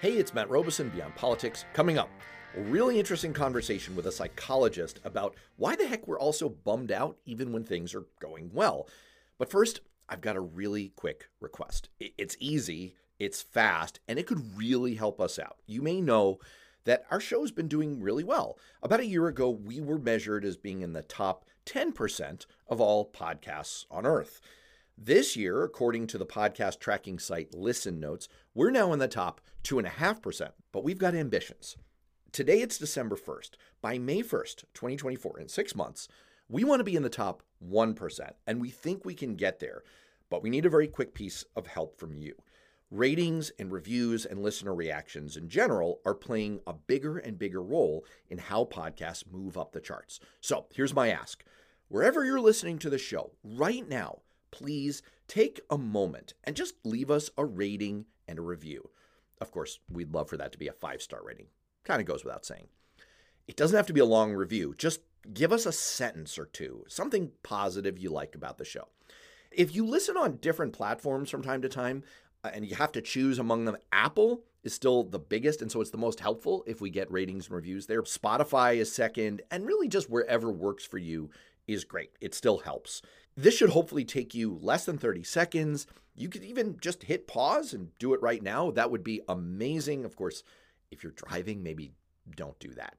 Hey, 0.00 0.12
it's 0.12 0.32
Matt 0.32 0.48
Robison, 0.48 0.90
Beyond 0.90 1.16
Politics. 1.16 1.64
Coming 1.74 1.98
up, 1.98 2.08
a 2.56 2.60
really 2.60 3.00
interesting 3.00 3.32
conversation 3.32 3.96
with 3.96 4.06
a 4.06 4.12
psychologist 4.12 5.00
about 5.02 5.34
why 5.56 5.74
the 5.74 5.88
heck 5.88 6.06
we're 6.06 6.20
all 6.20 6.32
so 6.32 6.48
bummed 6.48 6.92
out 6.92 7.16
even 7.26 7.52
when 7.52 7.64
things 7.64 7.96
are 7.96 8.06
going 8.20 8.48
well. 8.54 8.88
But 9.38 9.50
first, 9.50 9.80
I've 10.08 10.20
got 10.20 10.36
a 10.36 10.40
really 10.40 10.92
quick 10.94 11.30
request. 11.40 11.88
It's 11.98 12.36
easy, 12.38 12.94
it's 13.18 13.42
fast, 13.42 13.98
and 14.06 14.20
it 14.20 14.28
could 14.28 14.56
really 14.56 14.94
help 14.94 15.20
us 15.20 15.36
out. 15.36 15.56
You 15.66 15.82
may 15.82 16.00
know 16.00 16.38
that 16.84 17.04
our 17.10 17.18
show's 17.18 17.50
been 17.50 17.66
doing 17.66 18.00
really 18.00 18.22
well. 18.22 18.56
About 18.80 19.00
a 19.00 19.06
year 19.06 19.26
ago, 19.26 19.50
we 19.50 19.80
were 19.80 19.98
measured 19.98 20.44
as 20.44 20.56
being 20.56 20.80
in 20.80 20.92
the 20.92 21.02
top 21.02 21.44
10% 21.66 22.46
of 22.68 22.80
all 22.80 23.10
podcasts 23.10 23.84
on 23.90 24.06
Earth. 24.06 24.40
This 25.00 25.36
year, 25.36 25.62
according 25.62 26.08
to 26.08 26.18
the 26.18 26.26
podcast 26.26 26.80
tracking 26.80 27.20
site 27.20 27.54
Listen 27.54 28.00
Notes, 28.00 28.28
we're 28.52 28.72
now 28.72 28.92
in 28.92 28.98
the 28.98 29.06
top 29.06 29.40
2.5%, 29.62 30.50
but 30.72 30.82
we've 30.82 30.98
got 30.98 31.14
ambitions. 31.14 31.76
Today 32.32 32.62
it's 32.62 32.78
December 32.78 33.14
1st. 33.14 33.50
By 33.80 33.98
May 33.98 34.22
1st, 34.22 34.64
2024, 34.74 35.38
in 35.38 35.48
six 35.48 35.76
months, 35.76 36.08
we 36.48 36.64
want 36.64 36.80
to 36.80 36.84
be 36.84 36.96
in 36.96 37.04
the 37.04 37.08
top 37.08 37.44
1%, 37.64 38.30
and 38.44 38.60
we 38.60 38.70
think 38.70 39.04
we 39.04 39.14
can 39.14 39.36
get 39.36 39.60
there, 39.60 39.84
but 40.30 40.42
we 40.42 40.50
need 40.50 40.66
a 40.66 40.70
very 40.70 40.88
quick 40.88 41.14
piece 41.14 41.44
of 41.54 41.68
help 41.68 41.96
from 41.96 42.16
you. 42.16 42.34
Ratings 42.90 43.52
and 43.56 43.70
reviews 43.70 44.26
and 44.26 44.42
listener 44.42 44.74
reactions 44.74 45.36
in 45.36 45.48
general 45.48 46.00
are 46.04 46.14
playing 46.14 46.58
a 46.66 46.72
bigger 46.72 47.18
and 47.18 47.38
bigger 47.38 47.62
role 47.62 48.04
in 48.28 48.38
how 48.38 48.64
podcasts 48.64 49.30
move 49.30 49.56
up 49.56 49.70
the 49.70 49.80
charts. 49.80 50.18
So 50.40 50.66
here's 50.74 50.92
my 50.92 51.08
ask 51.12 51.44
wherever 51.86 52.24
you're 52.24 52.40
listening 52.40 52.80
to 52.80 52.90
the 52.90 52.98
show 52.98 53.30
right 53.44 53.88
now, 53.88 54.22
please 54.50 55.02
take 55.26 55.60
a 55.70 55.78
moment 55.78 56.34
and 56.44 56.56
just 56.56 56.74
leave 56.84 57.10
us 57.10 57.30
a 57.36 57.44
rating 57.44 58.06
and 58.26 58.38
a 58.38 58.42
review. 58.42 58.90
Of 59.40 59.50
course, 59.50 59.78
we'd 59.90 60.12
love 60.12 60.28
for 60.28 60.36
that 60.36 60.52
to 60.52 60.58
be 60.58 60.68
a 60.68 60.72
five 60.72 61.02
star 61.02 61.20
rating. 61.24 61.46
Kind 61.84 62.00
of 62.00 62.06
goes 62.06 62.24
without 62.24 62.44
saying. 62.44 62.68
It 63.46 63.56
doesn't 63.56 63.76
have 63.76 63.86
to 63.86 63.92
be 63.92 64.00
a 64.00 64.04
long 64.04 64.34
review, 64.34 64.74
just 64.76 65.00
give 65.32 65.52
us 65.52 65.66
a 65.66 65.72
sentence 65.72 66.38
or 66.38 66.46
two, 66.46 66.84
something 66.88 67.32
positive 67.42 67.98
you 67.98 68.10
like 68.10 68.34
about 68.34 68.58
the 68.58 68.64
show. 68.64 68.88
If 69.50 69.74
you 69.74 69.86
listen 69.86 70.16
on 70.16 70.36
different 70.36 70.74
platforms 70.74 71.30
from 71.30 71.42
time 71.42 71.62
to 71.62 71.68
time, 71.68 72.02
uh, 72.44 72.50
and 72.52 72.66
you 72.66 72.76
have 72.76 72.92
to 72.92 73.02
choose 73.02 73.38
among 73.38 73.64
them, 73.64 73.76
Apple 73.90 74.44
is 74.62 74.74
still 74.74 75.02
the 75.02 75.18
biggest, 75.18 75.62
and 75.62 75.72
so 75.72 75.80
it's 75.80 75.90
the 75.90 75.98
most 75.98 76.20
helpful 76.20 76.62
if 76.66 76.80
we 76.80 76.90
get 76.90 77.10
ratings 77.10 77.46
and 77.46 77.56
reviews 77.56 77.86
there. 77.86 78.02
Spotify 78.02 78.76
is 78.76 78.92
second, 78.92 79.42
and 79.50 79.66
really 79.66 79.88
just 79.88 80.10
wherever 80.10 80.50
works 80.50 80.84
for 80.84 80.98
you 80.98 81.30
is 81.66 81.84
great. 81.84 82.10
It 82.20 82.34
still 82.34 82.58
helps. 82.58 83.02
This 83.38 83.56
should 83.56 83.70
hopefully 83.70 84.04
take 84.04 84.34
you 84.34 84.58
less 84.60 84.84
than 84.84 84.98
30 84.98 85.22
seconds. 85.22 85.86
You 86.16 86.28
could 86.28 86.42
even 86.42 86.76
just 86.80 87.04
hit 87.04 87.28
pause 87.28 87.72
and 87.72 87.96
do 88.00 88.12
it 88.12 88.20
right 88.20 88.42
now. 88.42 88.72
That 88.72 88.90
would 88.90 89.04
be 89.04 89.20
amazing. 89.28 90.04
Of 90.04 90.16
course, 90.16 90.42
if 90.90 91.04
you're 91.04 91.12
driving, 91.12 91.62
maybe 91.62 91.92
don't 92.34 92.58
do 92.58 92.70
that 92.70 92.96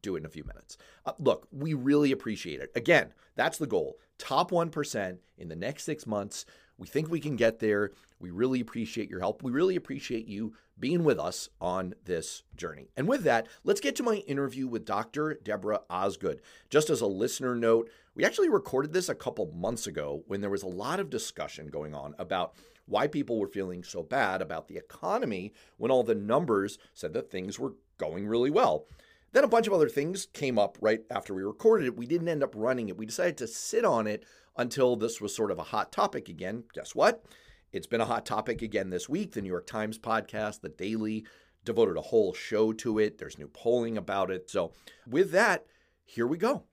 do 0.00 0.16
it 0.16 0.20
in 0.20 0.26
a 0.26 0.30
few 0.30 0.44
minutes. 0.44 0.76
Uh, 1.06 1.12
look, 1.18 1.46
we 1.52 1.74
really 1.74 2.10
appreciate 2.10 2.60
it. 2.60 2.72
Again, 2.74 3.12
that's 3.36 3.58
the 3.58 3.66
goal. 3.66 3.98
Top 4.18 4.50
1% 4.50 5.18
in 5.38 5.48
the 5.48 5.54
next 5.54 5.84
six 5.84 6.06
months. 6.06 6.44
We 6.76 6.88
think 6.88 7.08
we 7.08 7.20
can 7.20 7.36
get 7.36 7.60
there. 7.60 7.92
We 8.18 8.30
really 8.30 8.60
appreciate 8.60 9.08
your 9.08 9.20
help. 9.20 9.42
We 9.42 9.52
really 9.52 9.76
appreciate 9.76 10.26
you 10.26 10.54
being 10.82 11.04
with 11.04 11.18
us 11.18 11.48
on 11.60 11.94
this 12.06 12.42
journey. 12.56 12.90
And 12.96 13.06
with 13.06 13.22
that, 13.22 13.46
let's 13.62 13.80
get 13.80 13.94
to 13.96 14.02
my 14.02 14.16
interview 14.16 14.66
with 14.66 14.84
Dr. 14.84 15.38
Debra 15.40 15.82
Osgood. 15.88 16.42
Just 16.70 16.90
as 16.90 17.00
a 17.00 17.06
listener 17.06 17.54
note, 17.54 17.88
we 18.16 18.24
actually 18.24 18.48
recorded 18.48 18.92
this 18.92 19.08
a 19.08 19.14
couple 19.14 19.46
months 19.54 19.86
ago 19.86 20.24
when 20.26 20.40
there 20.40 20.50
was 20.50 20.64
a 20.64 20.68
lot 20.68 20.98
of 20.98 21.08
discussion 21.08 21.68
going 21.68 21.94
on 21.94 22.16
about 22.18 22.54
why 22.86 23.06
people 23.06 23.38
were 23.38 23.46
feeling 23.46 23.84
so 23.84 24.02
bad 24.02 24.42
about 24.42 24.66
the 24.66 24.76
economy 24.76 25.52
when 25.76 25.92
all 25.92 26.02
the 26.02 26.16
numbers 26.16 26.78
said 26.92 27.12
that 27.12 27.30
things 27.30 27.60
were 27.60 27.74
going 27.96 28.26
really 28.26 28.50
well. 28.50 28.86
Then 29.30 29.44
a 29.44 29.48
bunch 29.48 29.68
of 29.68 29.72
other 29.72 29.88
things 29.88 30.26
came 30.32 30.58
up 30.58 30.78
right 30.80 31.02
after 31.12 31.32
we 31.32 31.44
recorded 31.44 31.86
it. 31.86 31.96
We 31.96 32.06
didn't 32.06 32.28
end 32.28 32.42
up 32.42 32.54
running 32.56 32.88
it. 32.88 32.98
We 32.98 33.06
decided 33.06 33.38
to 33.38 33.46
sit 33.46 33.84
on 33.84 34.08
it 34.08 34.24
until 34.56 34.96
this 34.96 35.20
was 35.20 35.32
sort 35.32 35.52
of 35.52 35.60
a 35.60 35.62
hot 35.62 35.92
topic 35.92 36.28
again. 36.28 36.64
Guess 36.74 36.96
what? 36.96 37.24
It's 37.72 37.86
been 37.86 38.02
a 38.02 38.06
hot 38.06 38.26
topic 38.26 38.60
again 38.60 38.90
this 38.90 39.08
week. 39.08 39.32
The 39.32 39.40
New 39.40 39.48
York 39.48 39.66
Times 39.66 39.98
podcast, 39.98 40.60
The 40.60 40.68
Daily, 40.68 41.24
devoted 41.64 41.96
a 41.96 42.02
whole 42.02 42.34
show 42.34 42.74
to 42.74 42.98
it. 42.98 43.16
There's 43.16 43.38
new 43.38 43.48
polling 43.48 43.96
about 43.96 44.30
it. 44.30 44.50
So, 44.50 44.72
with 45.08 45.30
that, 45.30 45.64
here 46.04 46.26
we 46.26 46.36
go. 46.36 46.64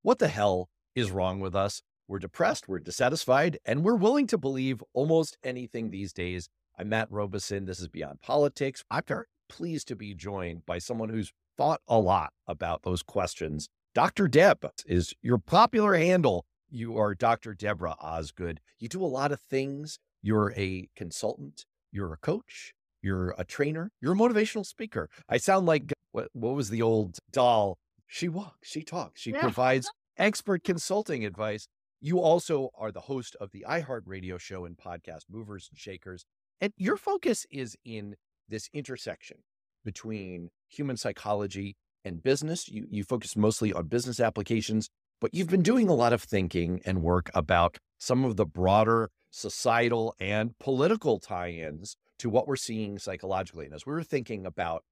What 0.00 0.20
the 0.20 0.28
hell 0.28 0.70
is 0.94 1.10
wrong 1.10 1.40
with 1.40 1.54
us? 1.54 1.82
We're 2.08 2.18
depressed, 2.18 2.66
we're 2.66 2.78
dissatisfied, 2.78 3.58
and 3.66 3.84
we're 3.84 3.94
willing 3.94 4.26
to 4.28 4.38
believe 4.38 4.82
almost 4.94 5.36
anything 5.44 5.90
these 5.90 6.14
days. 6.14 6.48
I'm 6.78 6.88
Matt 6.88 7.08
Robison. 7.10 7.66
This 7.66 7.78
is 7.78 7.88
Beyond 7.88 8.22
Politics. 8.22 8.82
I'm 8.90 9.02
very 9.06 9.26
pleased 9.50 9.86
to 9.88 9.96
be 9.96 10.14
joined 10.14 10.64
by 10.64 10.78
someone 10.78 11.10
who's 11.10 11.34
thought 11.58 11.82
a 11.86 11.98
lot 11.98 12.32
about 12.46 12.84
those 12.84 13.02
questions. 13.02 13.68
Dr. 13.94 14.28
Deb 14.28 14.64
is 14.86 15.12
your 15.20 15.36
popular 15.36 15.94
handle. 15.94 16.46
You 16.72 16.96
are 16.98 17.14
Dr. 17.14 17.52
Debra 17.52 17.96
Osgood. 18.00 18.60
You 18.78 18.88
do 18.88 19.02
a 19.02 19.06
lot 19.06 19.32
of 19.32 19.40
things. 19.40 19.98
You're 20.22 20.52
a 20.56 20.88
consultant, 20.94 21.64
you're 21.90 22.12
a 22.12 22.16
coach, 22.18 22.74
you're 23.02 23.34
a 23.38 23.44
trainer, 23.44 23.90
you're 24.00 24.12
a 24.12 24.16
motivational 24.16 24.64
speaker. 24.64 25.08
I 25.28 25.38
sound 25.38 25.66
like 25.66 25.92
what, 26.12 26.28
what 26.32 26.54
was 26.54 26.70
the 26.70 26.82
old 26.82 27.18
doll? 27.32 27.78
She 28.06 28.28
walks, 28.28 28.68
she 28.68 28.82
talks, 28.82 29.20
she 29.20 29.32
yeah. 29.32 29.40
provides 29.40 29.90
expert 30.16 30.62
consulting 30.62 31.24
advice. 31.24 31.66
You 32.00 32.20
also 32.20 32.70
are 32.78 32.92
the 32.92 33.00
host 33.00 33.36
of 33.40 33.50
the 33.50 33.64
iHeartRadio 33.68 34.38
show 34.38 34.64
and 34.64 34.76
podcast 34.76 35.22
Movers 35.30 35.68
and 35.70 35.78
Shakers. 35.78 36.24
And 36.60 36.72
your 36.76 36.96
focus 36.96 37.46
is 37.50 37.76
in 37.84 38.16
this 38.48 38.68
intersection 38.72 39.38
between 39.84 40.50
human 40.68 40.96
psychology 40.96 41.76
and 42.04 42.22
business. 42.22 42.68
You, 42.68 42.86
you 42.90 43.04
focus 43.04 43.36
mostly 43.36 43.72
on 43.72 43.86
business 43.86 44.20
applications, 44.20 44.88
but 45.20 45.34
you've 45.34 45.48
been 45.48 45.62
doing 45.62 45.88
a 45.88 45.94
lot 45.94 46.12
of 46.12 46.22
thinking 46.22 46.80
and 46.84 47.02
work 47.02 47.30
about 47.34 47.78
some 47.98 48.24
of 48.24 48.36
the 48.36 48.46
broader 48.46 49.10
societal 49.30 50.14
and 50.18 50.58
political 50.58 51.18
tie 51.18 51.50
ins 51.50 51.96
to 52.18 52.28
what 52.28 52.48
we're 52.48 52.56
seeing 52.56 52.98
psychologically. 52.98 53.66
And 53.66 53.74
as 53.74 53.86
we 53.86 53.92
were 53.92 54.02
thinking 54.02 54.46
about 54.46 54.82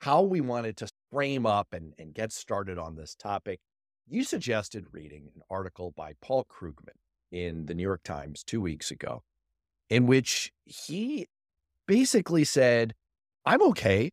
how 0.00 0.22
we 0.22 0.40
wanted 0.40 0.76
to 0.78 0.88
frame 1.10 1.46
up 1.46 1.72
and, 1.72 1.94
and 1.98 2.12
get 2.12 2.32
started 2.32 2.78
on 2.78 2.96
this 2.96 3.14
topic, 3.14 3.60
you 4.08 4.22
suggested 4.22 4.86
reading 4.92 5.30
an 5.34 5.42
article 5.50 5.92
by 5.96 6.12
Paul 6.20 6.44
Krugman 6.44 6.98
in 7.32 7.66
the 7.66 7.74
New 7.74 7.82
York 7.82 8.02
Times 8.04 8.44
two 8.44 8.60
weeks 8.60 8.90
ago, 8.90 9.22
in 9.88 10.06
which 10.06 10.52
he 10.64 11.26
basically 11.86 12.44
said 12.44 12.94
I'm 13.44 13.62
okay, 13.62 14.10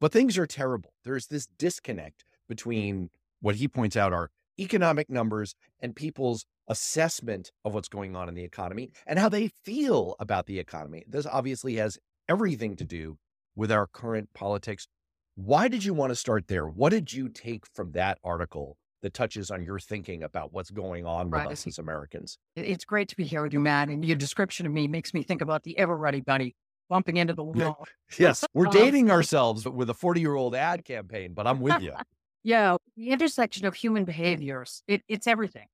but 0.00 0.12
things 0.12 0.38
are 0.38 0.46
terrible. 0.46 0.94
There's 1.04 1.26
this 1.26 1.46
disconnect 1.58 2.24
between 2.48 3.10
what 3.40 3.56
he 3.56 3.68
points 3.68 3.96
out 3.96 4.12
are 4.12 4.30
economic 4.58 5.08
numbers 5.10 5.54
and 5.80 5.94
people's 5.94 6.44
assessment 6.68 7.50
of 7.64 7.74
what's 7.74 7.88
going 7.88 8.14
on 8.14 8.28
in 8.28 8.34
the 8.34 8.44
economy 8.44 8.90
and 9.06 9.18
how 9.18 9.28
they 9.28 9.48
feel 9.64 10.14
about 10.20 10.46
the 10.46 10.58
economy. 10.58 11.04
This 11.08 11.26
obviously 11.26 11.76
has 11.76 11.98
everything 12.28 12.76
to 12.76 12.84
do 12.84 13.18
with 13.56 13.72
our 13.72 13.86
current 13.86 14.28
politics. 14.34 14.86
Why 15.34 15.68
did 15.68 15.84
you 15.84 15.94
want 15.94 16.10
to 16.10 16.16
start 16.16 16.48
there? 16.48 16.66
What 16.66 16.90
did 16.90 17.12
you 17.12 17.28
take 17.28 17.66
from 17.66 17.92
that 17.92 18.18
article 18.22 18.76
that 19.02 19.14
touches 19.14 19.50
on 19.50 19.64
your 19.64 19.78
thinking 19.78 20.22
about 20.22 20.52
what's 20.52 20.70
going 20.70 21.06
on 21.06 21.30
with 21.30 21.40
right. 21.40 21.50
us 21.50 21.66
as 21.66 21.78
Americans? 21.78 22.38
It's 22.54 22.84
great 22.84 23.08
to 23.08 23.16
be 23.16 23.24
here 23.24 23.42
with 23.42 23.52
you, 23.52 23.60
Matt. 23.60 23.88
And 23.88 24.04
your 24.04 24.16
description 24.16 24.66
of 24.66 24.72
me 24.72 24.86
makes 24.86 25.12
me 25.12 25.22
think 25.22 25.40
about 25.40 25.62
the 25.64 25.78
ever 25.78 25.96
ready 25.96 26.20
bunny 26.20 26.54
bumping 26.88 27.16
into 27.16 27.32
the 27.32 27.44
wall. 27.44 27.86
yes, 28.18 28.44
we're 28.52 28.66
um, 28.68 28.72
dating 28.72 29.10
ourselves 29.10 29.66
with 29.66 29.88
a 29.88 29.94
40 29.94 30.20
year 30.20 30.34
old 30.34 30.54
ad 30.54 30.84
campaign, 30.84 31.32
but 31.32 31.46
I'm 31.46 31.60
with 31.60 31.80
you. 31.80 31.94
Yeah, 32.42 32.76
the 32.96 33.10
intersection 33.10 33.66
of 33.66 33.74
human 33.74 34.04
behaviors, 34.04 34.82
it, 34.86 35.02
it's 35.08 35.26
everything. 35.26 35.66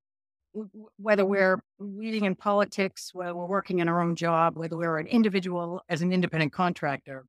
Whether 0.96 1.22
mm-hmm. 1.22 1.30
we're 1.30 1.60
leading 1.78 2.24
in 2.24 2.34
politics, 2.34 3.10
whether 3.12 3.34
we're 3.34 3.46
working 3.46 3.78
in 3.78 3.88
our 3.88 4.00
own 4.00 4.16
job, 4.16 4.56
whether 4.56 4.76
we're 4.76 4.98
an 4.98 5.06
individual 5.06 5.82
as 5.88 6.02
an 6.02 6.12
independent 6.12 6.52
contractor, 6.52 7.24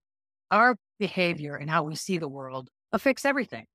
our 0.49 0.77
behavior 0.97 1.55
and 1.55 1.69
how 1.69 1.83
we 1.83 1.95
see 1.95 2.17
the 2.17 2.29
world 2.29 2.69
affects 2.91 3.25
everything. 3.25 3.65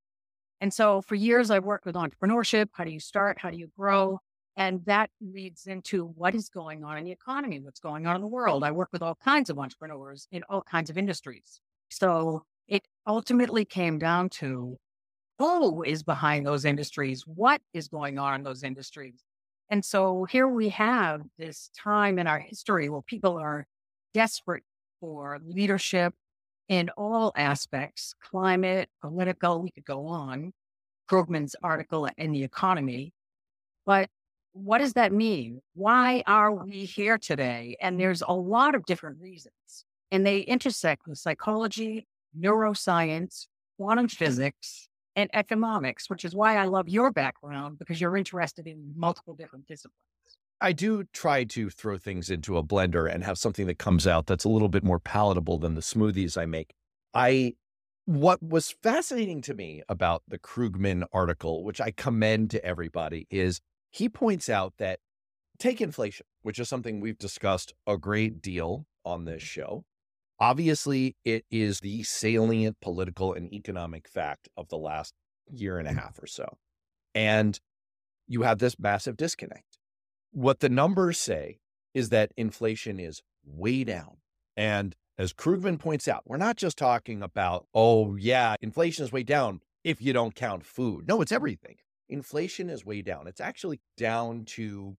And 0.60 0.72
so 0.72 1.02
for 1.02 1.16
years, 1.16 1.50
I've 1.50 1.64
worked 1.64 1.84
with 1.84 1.96
entrepreneurship. 1.96 2.68
How 2.72 2.84
do 2.84 2.90
you 2.90 3.00
start? 3.00 3.38
How 3.40 3.50
do 3.50 3.58
you 3.58 3.68
grow? 3.76 4.20
And 4.56 4.84
that 4.86 5.10
leads 5.20 5.66
into 5.66 6.06
what 6.06 6.34
is 6.34 6.48
going 6.48 6.84
on 6.84 6.98
in 6.98 7.04
the 7.04 7.10
economy, 7.10 7.60
what's 7.60 7.80
going 7.80 8.06
on 8.06 8.16
in 8.16 8.22
the 8.22 8.28
world. 8.28 8.64
I 8.64 8.70
work 8.70 8.90
with 8.92 9.02
all 9.02 9.16
kinds 9.24 9.50
of 9.50 9.58
entrepreneurs 9.58 10.28
in 10.30 10.42
all 10.48 10.62
kinds 10.62 10.88
of 10.88 10.98
industries. 10.98 11.60
So 11.90 12.44
it 12.68 12.82
ultimately 13.06 13.64
came 13.64 13.98
down 13.98 14.28
to 14.30 14.76
who 15.42 15.82
is 15.82 16.04
behind 16.04 16.46
those 16.46 16.64
industries? 16.64 17.24
What 17.26 17.60
is 17.74 17.88
going 17.88 18.16
on 18.16 18.36
in 18.36 18.42
those 18.44 18.62
industries? 18.62 19.24
And 19.70 19.84
so 19.84 20.22
here 20.22 20.46
we 20.46 20.68
have 20.68 21.22
this 21.36 21.68
time 21.76 22.20
in 22.20 22.28
our 22.28 22.38
history 22.38 22.88
where 22.88 23.02
people 23.02 23.38
are 23.38 23.66
desperate 24.14 24.62
for 25.00 25.40
leadership 25.44 26.14
in 26.68 26.90
all 26.96 27.32
aspects 27.34 28.14
climate, 28.22 28.88
political, 29.00 29.60
we 29.60 29.72
could 29.72 29.84
go 29.84 30.06
on. 30.06 30.52
Krugman's 31.10 31.56
article 31.60 32.08
in 32.16 32.30
the 32.30 32.44
economy. 32.44 33.12
But 33.84 34.10
what 34.52 34.78
does 34.78 34.92
that 34.92 35.12
mean? 35.12 35.60
Why 35.74 36.22
are 36.24 36.52
we 36.52 36.84
here 36.84 37.18
today? 37.18 37.76
And 37.80 37.98
there's 37.98 38.22
a 38.22 38.32
lot 38.32 38.76
of 38.76 38.86
different 38.86 39.20
reasons, 39.20 39.84
and 40.12 40.24
they 40.24 40.38
intersect 40.38 41.08
with 41.08 41.18
psychology, 41.18 42.06
neuroscience, 42.38 43.48
quantum 43.76 44.06
physics, 44.06 44.88
and 45.16 45.30
economics, 45.34 46.08
which 46.08 46.24
is 46.24 46.34
why 46.34 46.56
I 46.56 46.64
love 46.64 46.88
your 46.88 47.10
background 47.10 47.78
because 47.78 48.00
you're 48.00 48.16
interested 48.16 48.66
in 48.66 48.92
multiple 48.96 49.34
different 49.34 49.66
disciplines. 49.66 49.96
I 50.60 50.72
do 50.72 51.04
try 51.12 51.44
to 51.44 51.70
throw 51.70 51.98
things 51.98 52.30
into 52.30 52.56
a 52.56 52.62
blender 52.62 53.12
and 53.12 53.24
have 53.24 53.36
something 53.36 53.66
that 53.66 53.78
comes 53.78 54.06
out 54.06 54.26
that's 54.26 54.44
a 54.44 54.48
little 54.48 54.68
bit 54.68 54.84
more 54.84 55.00
palatable 55.00 55.58
than 55.58 55.74
the 55.74 55.80
smoothies 55.80 56.38
I 56.38 56.46
make. 56.46 56.74
I 57.12 57.54
what 58.04 58.42
was 58.42 58.74
fascinating 58.82 59.42
to 59.42 59.54
me 59.54 59.82
about 59.88 60.22
the 60.26 60.38
Krugman 60.38 61.04
article, 61.12 61.64
which 61.64 61.80
I 61.80 61.92
commend 61.92 62.50
to 62.50 62.64
everybody, 62.64 63.26
is 63.30 63.60
he 63.90 64.08
points 64.08 64.48
out 64.48 64.74
that 64.78 64.98
take 65.58 65.80
inflation, 65.80 66.26
which 66.42 66.58
is 66.58 66.68
something 66.68 67.00
we've 67.00 67.18
discussed 67.18 67.74
a 67.86 67.96
great 67.96 68.42
deal 68.42 68.86
on 69.04 69.24
this 69.24 69.42
show. 69.42 69.84
Obviously, 70.42 71.14
it 71.24 71.44
is 71.52 71.78
the 71.78 72.02
salient 72.02 72.80
political 72.80 73.32
and 73.32 73.52
economic 73.54 74.08
fact 74.08 74.48
of 74.56 74.68
the 74.70 74.76
last 74.76 75.14
year 75.48 75.78
and 75.78 75.86
a 75.86 75.92
half 75.92 76.18
or 76.20 76.26
so. 76.26 76.58
And 77.14 77.60
you 78.26 78.42
have 78.42 78.58
this 78.58 78.76
massive 78.76 79.16
disconnect. 79.16 79.78
What 80.32 80.58
the 80.58 80.68
numbers 80.68 81.18
say 81.18 81.60
is 81.94 82.08
that 82.08 82.32
inflation 82.36 82.98
is 82.98 83.22
way 83.46 83.84
down. 83.84 84.16
And 84.56 84.96
as 85.16 85.32
Krugman 85.32 85.78
points 85.78 86.08
out, 86.08 86.24
we're 86.26 86.38
not 86.38 86.56
just 86.56 86.76
talking 86.76 87.22
about, 87.22 87.68
oh, 87.72 88.16
yeah, 88.16 88.56
inflation 88.60 89.04
is 89.04 89.12
way 89.12 89.22
down 89.22 89.60
if 89.84 90.02
you 90.02 90.12
don't 90.12 90.34
count 90.34 90.66
food. 90.66 91.06
No, 91.06 91.20
it's 91.20 91.30
everything. 91.30 91.76
Inflation 92.08 92.68
is 92.68 92.84
way 92.84 93.00
down. 93.00 93.28
It's 93.28 93.40
actually 93.40 93.80
down 93.96 94.44
to 94.46 94.96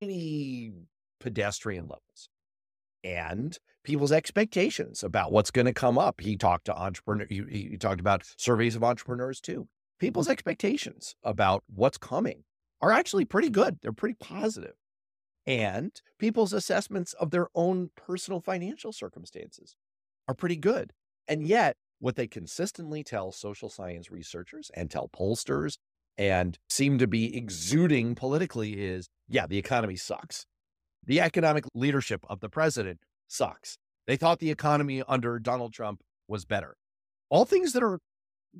any 0.00 0.70
pedestrian 1.18 1.88
levels 1.88 2.28
and 3.04 3.58
people's 3.84 4.10
expectations 4.10 5.04
about 5.04 5.30
what's 5.30 5.50
going 5.50 5.66
to 5.66 5.72
come 5.72 5.98
up. 5.98 6.20
He 6.20 6.36
talked 6.36 6.64
to 6.64 6.76
entrepreneur. 6.76 7.26
He, 7.28 7.44
he 7.50 7.76
talked 7.76 8.00
about 8.00 8.24
surveys 8.38 8.74
of 8.74 8.82
entrepreneurs 8.82 9.40
too. 9.40 9.68
People's 10.00 10.28
expectations 10.28 11.14
about 11.22 11.62
what's 11.72 11.98
coming 11.98 12.44
are 12.80 12.90
actually 12.90 13.24
pretty 13.24 13.50
good. 13.50 13.78
They're 13.82 13.92
pretty 13.92 14.16
positive. 14.18 14.74
And 15.46 15.92
people's 16.18 16.52
assessments 16.52 17.12
of 17.14 17.30
their 17.30 17.48
own 17.54 17.90
personal 17.94 18.40
financial 18.40 18.92
circumstances 18.92 19.76
are 20.26 20.34
pretty 20.34 20.56
good. 20.56 20.92
And 21.28 21.46
yet, 21.46 21.76
what 22.00 22.16
they 22.16 22.26
consistently 22.26 23.04
tell 23.04 23.30
social 23.30 23.68
science 23.68 24.10
researchers 24.10 24.70
and 24.74 24.90
tell 24.90 25.08
pollsters 25.08 25.76
and 26.16 26.58
seem 26.68 26.98
to 26.98 27.06
be 27.06 27.36
exuding 27.36 28.14
politically 28.14 28.82
is 28.82 29.08
yeah, 29.28 29.46
the 29.46 29.58
economy 29.58 29.96
sucks. 29.96 30.46
The 31.06 31.20
economic 31.20 31.64
leadership 31.74 32.24
of 32.28 32.40
the 32.40 32.48
president 32.48 33.00
sucks. 33.28 33.78
They 34.06 34.16
thought 34.16 34.38
the 34.38 34.50
economy 34.50 35.02
under 35.06 35.38
Donald 35.38 35.72
Trump 35.72 36.00
was 36.28 36.44
better. 36.44 36.76
All 37.30 37.44
things 37.44 37.72
that 37.72 37.82
are 37.82 37.98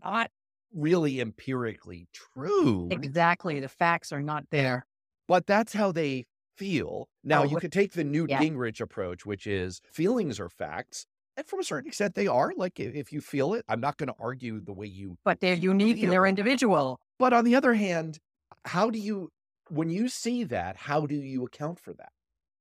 not 0.02 0.30
really 0.72 1.20
empirically 1.20 2.08
true. 2.12 2.88
Exactly. 2.90 3.60
The 3.60 3.68
facts 3.68 4.12
are 4.12 4.22
not 4.22 4.44
there. 4.50 4.86
But 5.28 5.46
that's 5.46 5.72
how 5.72 5.92
they 5.92 6.26
feel. 6.56 7.08
Now, 7.22 7.40
Oh, 7.42 7.44
you 7.44 7.52
what- 7.54 7.60
could 7.62 7.72
take 7.72 7.92
the 7.92 8.04
Newt 8.04 8.30
yeah. 8.30 8.40
Gingrich 8.40 8.80
approach, 8.80 9.24
which 9.24 9.46
is 9.46 9.80
feelings 9.92 10.38
are 10.40 10.48
facts. 10.48 11.06
And 11.36 11.46
from 11.46 11.60
a 11.60 11.64
certain 11.64 11.88
extent, 11.88 12.14
they 12.14 12.26
are. 12.28 12.52
Like, 12.56 12.78
if 12.78 13.12
you 13.12 13.20
feel 13.20 13.54
it, 13.54 13.64
I'm 13.68 13.80
not 13.80 13.96
going 13.96 14.06
to 14.08 14.14
argue 14.20 14.60
the 14.60 14.72
way 14.72 14.86
you. 14.86 15.16
But 15.24 15.40
they're 15.40 15.54
unique 15.54 16.00
and 16.02 16.12
they're 16.12 16.26
individual. 16.26 17.00
But 17.18 17.32
on 17.32 17.44
the 17.44 17.56
other 17.56 17.74
hand, 17.74 18.18
how 18.64 18.88
do 18.90 18.98
you, 19.00 19.30
when 19.68 19.90
you 19.90 20.08
see 20.08 20.44
that, 20.44 20.76
how 20.76 21.06
do 21.06 21.14
you 21.16 21.44
account 21.44 21.80
for 21.80 21.92
that? 21.94 22.10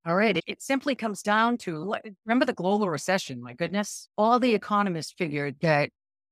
All 0.05 0.15
right. 0.15 0.41
It, 0.45 0.61
simply 0.61 0.95
comes 0.95 1.21
down 1.21 1.57
to 1.59 1.95
remember 2.25 2.45
the 2.45 2.53
global 2.53 2.89
recession. 2.89 3.41
My 3.41 3.53
goodness. 3.53 4.09
All 4.17 4.37
the 4.37 4.53
economists 4.53 5.13
figured 5.17 5.55
that 5.61 5.91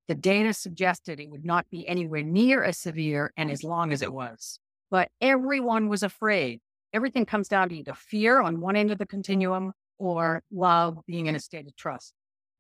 the 0.10 0.16
data 0.16 0.54
suggested 0.54 1.20
it 1.20 1.30
would 1.30 1.46
not 1.46 1.66
be 1.72 1.88
anywhere 1.88 2.24
near 2.24 2.64
as 2.64 2.78
severe 2.78 3.32
and 3.38 3.50
as 3.50 3.64
long 3.64 3.94
as 3.94 4.02
it 4.02 4.12
was. 4.12 4.60
But 4.90 5.08
everyone 5.22 5.88
was 5.88 6.04
afraid. 6.04 6.60
Everything 6.92 7.26
comes 7.26 7.48
down 7.48 7.70
to 7.70 7.76
either 7.76 7.94
fear 7.94 8.42
on 8.42 8.60
one 8.60 8.76
end 8.76 8.92
of 8.92 8.98
the 8.98 9.06
continuum 9.06 9.72
or 9.98 10.44
love 10.52 10.98
being 11.08 11.28
in 11.28 11.36
a 11.36 11.40
state 11.40 11.66
of 11.66 11.76
trust. 11.78 12.14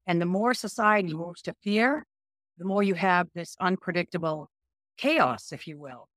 And 0.07 0.21
the 0.21 0.25
more 0.25 0.53
society 0.53 1.13
moves 1.13 1.41
to 1.41 1.53
fear, 1.61 2.05
the 2.57 2.65
more 2.65 2.83
you 2.83 2.93
have 2.93 3.27
this 3.35 3.57
unpredictable 3.59 4.49
chaos, 4.97 5.51
if 5.51 5.67
you 5.67 5.77
will. 5.77 6.07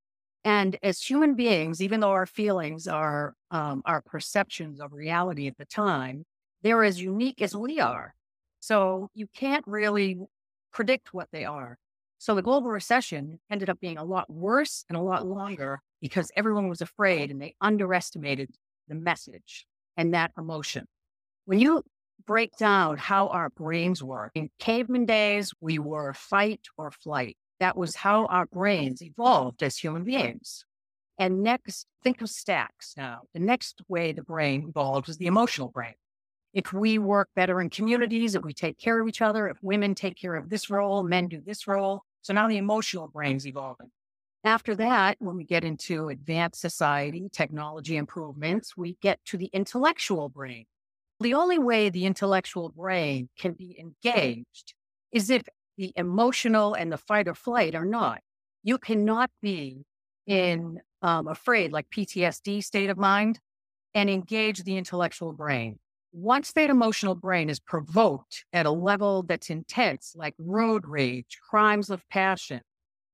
And 0.45 0.77
as 0.83 1.01
human 1.01 1.35
beings, 1.35 1.81
even 1.81 2.01
though 2.01 2.11
our 2.11 2.27
feelings 2.27 2.87
are 2.87 3.35
um, 3.51 3.83
our 3.87 4.03
perceptions 4.03 4.81
of 4.81 4.93
reality 4.93 5.47
at 5.47 5.57
the 5.57 5.65
time, 5.65 6.25
they're 6.63 6.85
as 6.85 7.01
unique 7.01 7.41
as 7.41 7.57
we 7.57 7.81
are. 7.81 8.15
So 8.61 9.09
you 9.15 9.27
can't 9.35 9.65
really 9.67 10.19
predict 10.73 11.15
what 11.15 11.29
they 11.33 11.45
are. 11.45 11.79
So 12.19 12.35
the 12.35 12.43
global 12.43 12.71
recession 12.71 13.39
ended 13.51 13.71
up 13.71 13.81
being 13.81 13.99
a 13.99 14.05
lot 14.05 14.31
worse 14.31 14.85
and 14.89 14.97
a 14.97 15.03
lot 15.03 15.27
longer 15.27 15.81
because 16.01 16.31
everyone 16.37 16.69
was 16.69 16.81
afraid 16.81 17.31
and 17.31 17.41
they 17.41 17.55
underestimated 17.61 18.51
the 18.89 18.95
message 18.95 19.67
and 19.97 20.15
that 20.15 20.33
emotion. 20.39 20.87
When 21.47 21.59
you 21.59 21.83
break 22.27 22.57
down 22.57 22.97
how 22.97 23.29
our 23.29 23.51
brains 23.51 24.03
work, 24.03 24.33
in 24.35 24.51
caveman 24.59 25.07
days, 25.07 25.53
we 25.61 25.79
were 25.79 26.15
fight 26.15 26.61
or 26.79 26.91
flight. 26.91 27.37
That 27.61 27.77
was 27.77 27.97
how 27.97 28.27
our 28.27 28.47
brains 28.47 29.03
evolved 29.03 29.63
as 29.63 29.77
human 29.77 30.05
beings. 30.05 30.65
And 31.19 31.43
next, 31.43 31.87
think 32.03 32.21
of 32.21 32.29
stacks 32.29 32.95
now. 32.97 33.21
The 33.33 33.41
next 33.41 33.81
way 33.89 34.13
the 34.13 34.23
brain 34.23 34.67
evolved 34.69 35.07
was 35.07 35.19
the 35.19 35.27
emotional 35.27 35.69
brain. 35.69 35.95
If 36.53 36.73
we 36.73 36.99
work 36.99 37.29
better 37.35 37.61
in 37.61 37.71
communities, 37.71 38.35
if 38.35 38.43
we 38.43 38.53
take 38.53 38.79
care 38.79 39.01
of 39.01 39.09
each 39.09 39.23
other, 39.23 39.49
if 39.49 39.59
women 39.63 39.95
take 39.95 40.17
care 40.17 40.35
of 40.35 40.51
this 40.51 40.71
role, 40.71 41.03
men 41.03 41.29
do 41.29 41.41
this 41.45 41.67
role. 41.67 42.03
So 42.23 42.33
now 42.33 42.49
the 42.49 42.57
emotional 42.57 43.09
brain's 43.09 43.47
evolving. 43.47 43.91
After 44.45 44.75
that, 44.77 45.17
when 45.21 45.37
we 45.37 45.45
get 45.45 45.65
into 45.65 46.09
advanced 46.09 46.61
society, 46.61 47.29
technology 47.33 47.97
improvements, 47.97 48.77
we 48.77 48.97
get 49.01 49.19
to 49.27 49.39
the 49.39 49.51
intellectual 49.53 50.29
brain. 50.29 50.67
The 51.21 51.35
only 51.35 51.59
way 51.59 51.89
the 51.89 52.07
intellectual 52.07 52.69
brain 52.69 53.31
can 53.39 53.53
be 53.53 53.77
engaged 53.79 54.75
is 55.13 55.31
if 55.31 55.43
the 55.77 55.93
emotional 55.97 56.75
and 56.75 56.93
the 56.93 56.97
fight 56.97 57.29
or 57.29 57.35
flight 57.35 57.75
are 57.75 57.85
not. 57.85 58.21
You 58.63 58.79
cannot 58.79 59.31
be 59.43 59.85
in 60.27 60.81
um, 61.03 61.29
afraid, 61.29 61.73
like 61.73 61.91
PTSD 61.91 62.65
state 62.65 62.91
of 62.91 62.97
mind, 62.97 63.39
and 63.95 64.09
engage 64.09 64.63
the 64.63 64.77
intellectual 64.77 65.33
brain. 65.33 65.79
Once 66.13 66.53
that 66.53 66.71
emotional 66.71 67.15
brain 67.15 67.51
is 67.51 67.59
provoked 67.59 68.45
at 68.53 68.67
a 68.67 68.71
level 68.71 69.23
that's 69.23 69.51
intense, 69.51 70.15
like 70.17 70.35
road 70.39 70.87
rage, 70.87 71.39
crimes 71.51 71.91
of 71.91 72.09
passion, 72.09 72.61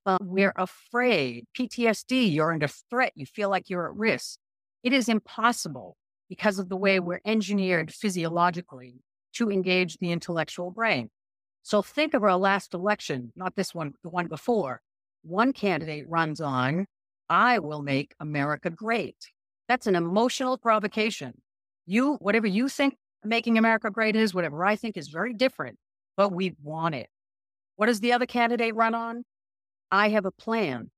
uh, 0.07 0.19
we're 0.21 0.53
afraid. 0.57 1.47
PTSD, 1.59 2.33
you're 2.33 2.53
under 2.53 2.69
threat, 2.69 3.13
you 3.15 3.27
feel 3.27 3.49
like 3.49 3.69
you're 3.69 3.87
at 3.87 3.97
risk. 3.97 4.39
It 4.83 4.93
is 4.93 5.09
impossible 5.09 5.97
because 6.29 6.59
of 6.59 6.69
the 6.69 6.77
way 6.77 7.01
we're 7.01 7.21
engineered 7.25 7.93
physiologically 7.93 9.01
to 9.35 9.51
engage 9.51 9.99
the 9.99 10.13
intellectual 10.13 10.71
brain. 10.71 11.11
So 11.63 11.83
think 11.83 12.15
of 12.15 12.23
our 12.23 12.37
last 12.37 12.75
election, 12.75 13.33
not 13.37 13.55
this 13.57 13.75
one, 13.75 13.95
the 14.03 14.11
one 14.11 14.27
before. 14.27 14.81
One 15.23 15.53
candidate 15.53 16.09
runs 16.09 16.41
on, 16.41 16.87
I 17.29 17.59
will 17.59 17.83
make 17.83 18.15
America 18.19 18.71
great. 18.71 19.17
That's 19.69 19.87
an 19.87 19.95
emotional 19.95 20.59
provocation. 20.59 21.35
You, 21.87 22.15
whatever 22.17 22.47
you 22.47 22.69
think 22.69 22.97
making 23.25 23.59
America 23.59 23.91
great 23.91 24.17
is, 24.17 24.35
whatever 24.35 24.65
I 24.65 24.77
think 24.77 24.97
is 24.97 25.09
very 25.09 25.35
different, 25.35 25.79
but 26.17 26.33
we 26.33 26.55
want 26.63 26.95
it. 26.95 27.09
What 27.77 27.87
does 27.87 28.01
the 28.01 28.13
other 28.13 28.27
candidate 28.27 28.75
run 28.75 28.95
on? 28.95 29.25
I 29.91 30.09
have 30.11 30.25
a 30.25 30.31
plan. 30.31 30.91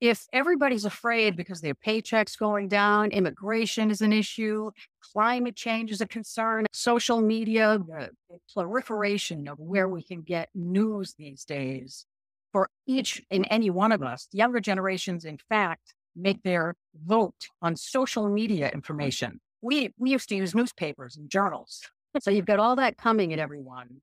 If 0.00 0.26
everybody's 0.32 0.84
afraid 0.84 1.36
because 1.36 1.60
their 1.60 1.74
paychecks 1.74 2.38
going 2.38 2.68
down, 2.68 3.10
immigration 3.10 3.90
is 3.90 4.00
an 4.00 4.12
issue, 4.12 4.70
climate 5.12 5.56
change 5.56 5.90
is 5.90 6.00
a 6.00 6.06
concern, 6.06 6.66
social 6.72 7.20
media, 7.20 7.80
the 7.88 8.10
proliferation 8.54 9.48
of 9.48 9.58
where 9.58 9.88
we 9.88 10.02
can 10.02 10.22
get 10.22 10.50
news 10.54 11.14
these 11.18 11.44
days 11.44 12.06
for 12.52 12.70
each 12.86 13.22
and 13.30 13.46
any 13.50 13.70
one 13.70 13.90
of 13.90 14.02
us, 14.02 14.28
younger 14.32 14.60
generations, 14.60 15.24
in 15.24 15.38
fact, 15.48 15.94
make 16.14 16.42
their 16.44 16.74
vote 17.04 17.48
on 17.60 17.74
social 17.74 18.28
media 18.28 18.70
information. 18.70 19.40
We, 19.62 19.92
we 19.98 20.10
used 20.10 20.28
to 20.28 20.36
use 20.36 20.54
newspapers 20.54 21.16
and 21.16 21.28
journals. 21.28 21.82
So 22.20 22.30
you've 22.30 22.46
got 22.46 22.60
all 22.60 22.76
that 22.76 22.96
coming 22.96 23.32
at 23.32 23.38
everyone. 23.38 24.00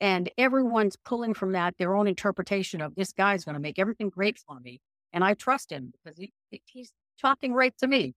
And 0.00 0.30
everyone's 0.36 0.96
pulling 0.96 1.32
from 1.32 1.52
that 1.52 1.74
their 1.78 1.94
own 1.94 2.06
interpretation 2.06 2.80
of 2.80 2.94
this 2.94 3.12
guy's 3.12 3.44
going 3.44 3.54
to 3.54 3.60
make 3.60 3.78
everything 3.78 4.10
great 4.10 4.38
for 4.38 4.60
me. 4.60 4.80
And 5.16 5.24
I 5.24 5.32
trust 5.32 5.72
him 5.72 5.94
because 6.04 6.18
he, 6.18 6.30
he's 6.66 6.92
talking 7.18 7.54
right 7.54 7.72
to 7.78 7.86
me. 7.86 8.14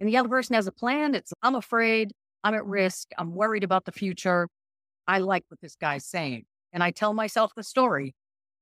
And 0.00 0.08
the 0.08 0.16
other 0.16 0.28
person 0.28 0.54
has 0.54 0.66
a 0.66 0.72
plan. 0.72 1.14
It's, 1.14 1.32
I'm 1.40 1.54
afraid, 1.54 2.10
I'm 2.42 2.52
at 2.54 2.62
mm-hmm. 2.62 2.70
risk, 2.70 3.10
I'm 3.16 3.32
worried 3.32 3.62
about 3.62 3.84
the 3.84 3.92
future. 3.92 4.48
I 5.06 5.20
like 5.20 5.44
what 5.46 5.60
this 5.60 5.76
guy's 5.76 6.04
saying. 6.04 6.46
And 6.72 6.82
I 6.82 6.90
tell 6.90 7.14
myself 7.14 7.52
the 7.54 7.62
story. 7.62 8.16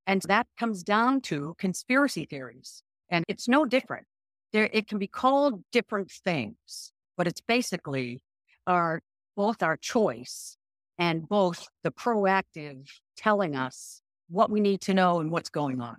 And 0.07 0.21
that 0.29 0.47
comes 0.59 0.83
down 0.83 1.23
to 1.23 1.55
conspiracy 1.57 2.27
theories. 2.27 2.83
And 3.09 3.25
it's 3.29 3.49
no 3.49 3.65
different. 3.65 4.07
There, 4.53 4.69
it 4.75 4.87
can 4.87 4.99
be 4.99 5.07
called 5.07 5.65
different 5.73 6.11
things, 6.11 6.93
but 7.17 7.27
it's 7.27 7.41
basically 7.41 8.21
our 8.67 9.01
both 9.39 9.63
our 9.63 9.79
choice 9.79 10.59
and 10.99 11.27
both 11.27 11.67
the 11.83 11.91
proactive 11.91 12.91
telling 13.17 13.57
us 13.57 14.03
what 14.29 14.51
we 14.51 14.61
need 14.61 14.83
to 14.83 14.93
know 14.93 15.21
and 15.21 15.31
what's 15.31 15.49
going 15.49 15.81
on 15.81 15.97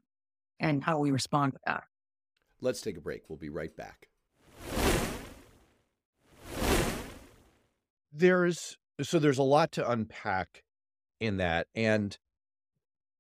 and 0.61 0.83
how 0.83 0.99
we 0.99 1.11
respond 1.11 1.53
to 1.53 1.59
that. 1.65 1.83
Let's 2.61 2.79
take 2.79 2.95
a 2.95 3.01
break. 3.01 3.23
We'll 3.27 3.37
be 3.37 3.49
right 3.49 3.75
back. 3.75 4.07
There's 8.13 8.77
so 9.01 9.19
there's 9.19 9.39
a 9.39 9.43
lot 9.43 9.71
to 9.73 9.89
unpack 9.89 10.63
in 11.19 11.37
that. 11.37 11.67
And 11.73 12.17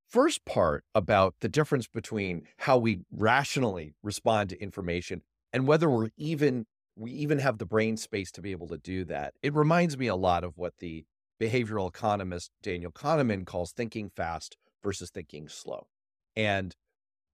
first 0.07 0.45
part 0.45 0.83
about 0.93 1.35
the 1.41 1.49
difference 1.49 1.87
between 1.87 2.43
how 2.59 2.77
we 2.77 3.01
rationally 3.11 3.95
respond 4.03 4.49
to 4.49 4.61
information 4.61 5.23
and 5.51 5.65
whether 5.65 5.89
we're 5.89 6.09
even 6.17 6.65
we 6.95 7.11
even 7.11 7.39
have 7.39 7.57
the 7.57 7.65
brain 7.65 7.97
space 7.97 8.31
to 8.31 8.41
be 8.41 8.51
able 8.51 8.67
to 8.67 8.77
do 8.77 9.05
that. 9.05 9.33
It 9.41 9.55
reminds 9.55 9.97
me 9.97 10.07
a 10.07 10.15
lot 10.15 10.43
of 10.43 10.57
what 10.57 10.73
the 10.79 11.05
behavioral 11.41 11.87
economist 11.87 12.51
Daniel 12.61 12.91
Kahneman 12.91 13.45
calls 13.45 13.71
thinking 13.71 14.11
fast 14.15 14.57
versus 14.83 15.09
thinking 15.09 15.47
slow. 15.47 15.87
And 16.35 16.75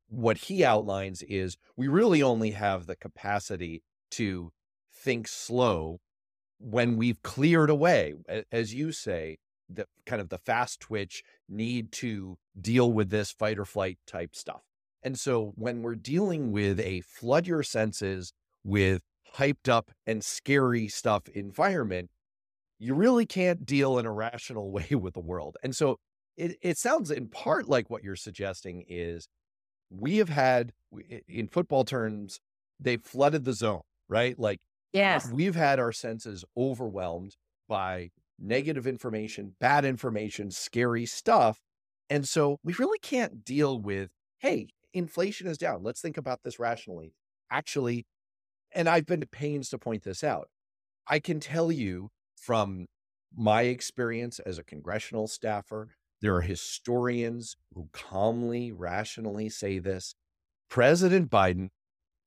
what 0.09 0.37
he 0.37 0.63
outlines 0.63 1.21
is 1.23 1.57
we 1.75 1.87
really 1.87 2.21
only 2.23 2.51
have 2.51 2.85
the 2.85 2.95
capacity 2.95 3.83
to 4.11 4.51
think 4.93 5.27
slow 5.27 5.99
when 6.59 6.97
we've 6.97 7.21
cleared 7.21 7.69
away, 7.69 8.15
as 8.51 8.73
you 8.73 8.91
say, 8.91 9.37
the 9.69 9.85
kind 10.05 10.21
of 10.21 10.29
the 10.29 10.37
fast 10.37 10.79
twitch 10.79 11.23
need 11.47 11.91
to 11.91 12.37
deal 12.59 12.91
with 12.91 13.09
this 13.09 13.31
fight 13.31 13.59
or 13.59 13.65
flight 13.65 13.97
type 14.07 14.35
stuff. 14.35 14.61
And 15.03 15.19
so 15.19 15.53
when 15.55 15.81
we're 15.81 15.95
dealing 15.95 16.51
with 16.51 16.79
a 16.79 17.01
flood 17.01 17.47
your 17.47 17.63
senses 17.63 18.33
with 18.63 19.01
hyped 19.35 19.69
up 19.69 19.91
and 20.05 20.23
scary 20.23 20.87
stuff 20.87 21.27
environment, 21.29 22.09
you 22.79 22.93
really 22.93 23.25
can't 23.25 23.65
deal 23.65 23.97
in 23.99 24.05
a 24.05 24.11
rational 24.11 24.71
way 24.71 24.87
with 24.91 25.13
the 25.13 25.19
world. 25.19 25.57
And 25.63 25.75
so 25.75 25.99
it, 26.35 26.57
it 26.61 26.77
sounds 26.77 27.11
in 27.11 27.27
part 27.27 27.67
like 27.67 27.89
what 27.89 28.03
you're 28.03 28.15
suggesting 28.15 28.85
is 28.87 29.27
we 29.89 30.17
have 30.17 30.29
had, 30.29 30.73
in 31.27 31.47
football 31.47 31.83
terms, 31.83 32.39
they 32.79 32.97
flooded 32.97 33.45
the 33.45 33.53
zone, 33.53 33.81
right? 34.09 34.37
Like, 34.37 34.59
yes, 34.93 35.31
we've 35.31 35.55
had 35.55 35.79
our 35.79 35.91
senses 35.91 36.45
overwhelmed 36.55 37.35
by 37.67 38.09
negative 38.39 38.85
information, 38.85 39.55
bad 39.59 39.85
information, 39.85 40.51
scary 40.51 41.05
stuff. 41.05 41.59
And 42.09 42.27
so 42.27 42.57
we 42.63 42.73
really 42.73 42.99
can't 42.99 43.43
deal 43.43 43.79
with, 43.79 44.09
hey, 44.39 44.69
inflation 44.93 45.47
is 45.47 45.57
down. 45.57 45.83
Let's 45.83 46.01
think 46.01 46.17
about 46.17 46.43
this 46.43 46.59
rationally. 46.59 47.13
Actually, 47.51 48.05
and 48.73 48.87
I've 48.87 49.05
been 49.05 49.21
to 49.21 49.27
pains 49.27 49.69
to 49.69 49.77
point 49.77 50.03
this 50.03 50.23
out. 50.23 50.49
I 51.07 51.19
can 51.19 51.39
tell 51.39 51.71
you 51.71 52.09
from 52.35 52.85
my 53.35 53.63
experience 53.63 54.39
as 54.39 54.57
a 54.57 54.63
congressional 54.63 55.27
staffer, 55.27 55.95
there 56.21 56.35
are 56.35 56.41
historians 56.41 57.57
who 57.73 57.89
calmly, 57.93 58.71
rationally 58.71 59.49
say 59.49 59.79
this. 59.79 60.15
President 60.69 61.29
Biden 61.29 61.69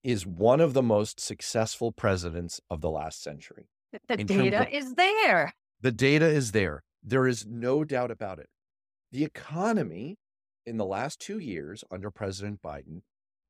is 0.02 0.26
one 0.26 0.60
of 0.60 0.72
the 0.72 0.82
most 0.82 1.20
successful 1.20 1.92
presidents 1.92 2.60
of 2.70 2.80
the 2.80 2.90
last 2.90 3.22
century. 3.22 3.68
The 4.08 4.18
data 4.18 4.62
of, 4.62 4.68
is 4.72 4.94
there. 4.94 5.54
The 5.80 5.92
data 5.92 6.26
is 6.26 6.52
there. 6.52 6.82
There 7.02 7.26
is 7.26 7.46
no 7.46 7.84
doubt 7.84 8.10
about 8.10 8.38
it. 8.38 8.48
The 9.12 9.24
economy 9.24 10.16
in 10.64 10.76
the 10.76 10.84
last 10.84 11.20
two 11.20 11.38
years 11.38 11.82
under 11.90 12.10
President 12.10 12.62
Biden 12.62 13.02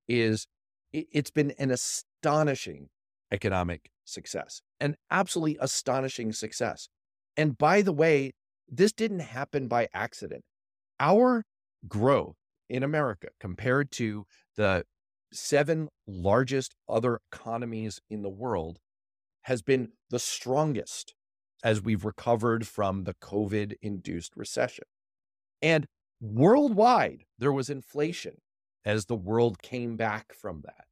is 0.09 0.47
it, 0.93 1.07
it's 1.13 1.31
been 1.31 1.53
an 1.59 1.71
astonishing 1.71 2.89
economic 3.31 3.91
success, 4.05 4.63
an 4.81 4.97
absolutely 5.11 5.59
astonishing 5.61 6.33
success. 6.33 6.89
And 7.37 7.57
by 7.57 7.83
the 7.83 7.93
way, 7.93 8.33
this 8.71 8.93
didn't 8.93 9.21
happen 9.21 9.69
by 9.69 9.89
accident. 9.93 10.45
Our 10.99 11.45
growth 11.89 12.37
in 12.69 12.83
America 12.83 13.29
compared 13.41 13.91
to 13.93 14.27
the 14.57 14.85
seven 15.33 15.89
largest 16.07 16.75
other 16.89 17.21
economies 17.33 18.01
in 18.09 18.23
the 18.23 18.31
world 18.31 18.79
has 19.43 19.63
been 19.63 19.91
the 20.11 20.19
strongest 20.19 21.15
as 21.63 21.83
we've 21.83 22.05
recovered 22.05 22.67
from 22.67 23.05
the 23.05 23.15
COVID 23.15 23.75
induced 23.83 24.37
recession. 24.37 24.85
And 25.63 25.87
worldwide, 26.21 27.25
there 27.39 27.53
was 27.53 27.71
inflation 27.71 28.37
as 28.85 29.07
the 29.07 29.17
world 29.17 29.61
came 29.63 29.97
back 29.97 30.33
from 30.33 30.63
that. 30.65 30.85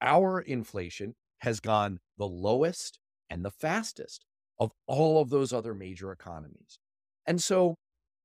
Our 0.00 0.40
inflation 0.40 1.14
has 1.38 1.60
gone 1.60 2.00
the 2.18 2.26
lowest 2.26 2.98
and 3.28 3.44
the 3.44 3.50
fastest 3.50 4.24
of 4.58 4.72
all 4.86 5.20
of 5.20 5.30
those 5.30 5.52
other 5.52 5.74
major 5.74 6.12
economies. 6.12 6.79
And 7.30 7.40
so 7.40 7.76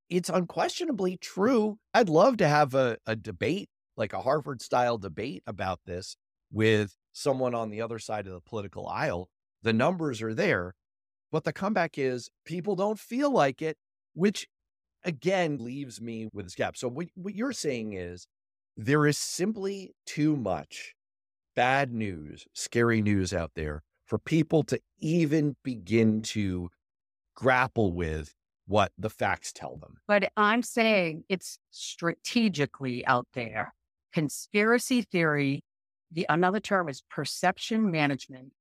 it's 0.09 0.29
unquestionably 0.29 1.15
true. 1.17 1.77
I'd 1.93 2.09
love 2.09 2.37
to 2.37 2.47
have 2.47 2.73
a, 2.73 2.97
a 3.05 3.15
debate, 3.15 3.69
like 3.95 4.13
a 4.13 4.21
Harvard 4.21 4.63
style 4.63 4.97
debate 4.97 5.43
about 5.45 5.81
this 5.85 6.17
with 6.51 6.95
someone 7.13 7.53
on 7.53 7.69
the 7.69 7.81
other 7.81 7.99
side 7.99 8.25
of 8.25 8.33
the 8.33 8.41
political 8.41 8.87
aisle. 8.87 9.29
The 9.61 9.73
numbers 9.73 10.23
are 10.23 10.33
there, 10.33 10.73
but 11.31 11.43
the 11.43 11.53
comeback 11.53 11.99
is 11.99 12.31
people 12.45 12.75
don't 12.75 12.97
feel 12.97 13.29
like 13.29 13.61
it, 13.61 13.77
which 14.15 14.47
again 15.03 15.59
leaves 15.59 16.01
me 16.01 16.27
with 16.33 16.47
this 16.47 16.55
gap. 16.55 16.75
So 16.75 16.87
what, 16.87 17.09
what 17.13 17.35
you're 17.35 17.53
saying 17.53 17.93
is 17.93 18.25
there 18.75 19.05
is 19.05 19.19
simply 19.19 19.93
too 20.07 20.35
much 20.35 20.95
bad 21.55 21.93
news, 21.93 22.47
scary 22.55 23.03
news 23.03 23.35
out 23.35 23.51
there 23.53 23.83
for 24.07 24.17
people 24.17 24.63
to 24.63 24.79
even 24.97 25.57
begin 25.63 26.23
to 26.23 26.69
grapple 27.35 27.93
with 27.93 28.33
what 28.67 28.91
the 28.97 29.09
facts 29.09 29.51
tell 29.51 29.77
them. 29.77 29.97
But 30.07 30.31
I'm 30.35 30.63
saying 30.63 31.23
it's 31.29 31.59
strategically 31.71 33.05
out 33.05 33.27
there. 33.33 33.73
Conspiracy 34.13 35.01
theory, 35.01 35.63
the 36.11 36.25
another 36.29 36.59
term 36.59 36.89
is 36.89 37.01
perception 37.09 37.91
management. 37.91 38.53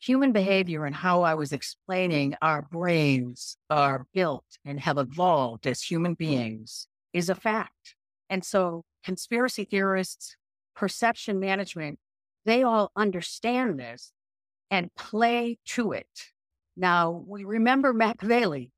Human 0.00 0.30
behavior 0.30 0.84
and 0.84 0.94
how 0.94 1.22
I 1.22 1.34
was 1.34 1.52
explaining 1.52 2.36
our 2.40 2.62
brains 2.62 3.56
are 3.68 4.06
built 4.14 4.44
and 4.64 4.78
have 4.78 4.98
evolved 4.98 5.66
as 5.66 5.82
human 5.82 6.14
beings 6.14 6.86
is 7.12 7.28
a 7.28 7.34
fact. 7.34 7.96
And 8.30 8.44
so 8.44 8.84
conspiracy 9.02 9.64
theorists, 9.64 10.36
perception 10.76 11.40
management 11.40 11.98
they 12.48 12.62
all 12.62 12.90
understand 12.96 13.78
this 13.78 14.10
and 14.70 14.88
play 14.94 15.58
to 15.66 15.92
it. 15.92 16.08
Now, 16.78 17.22
we 17.26 17.44
remember 17.44 17.92
Machiavelli, 17.92 18.70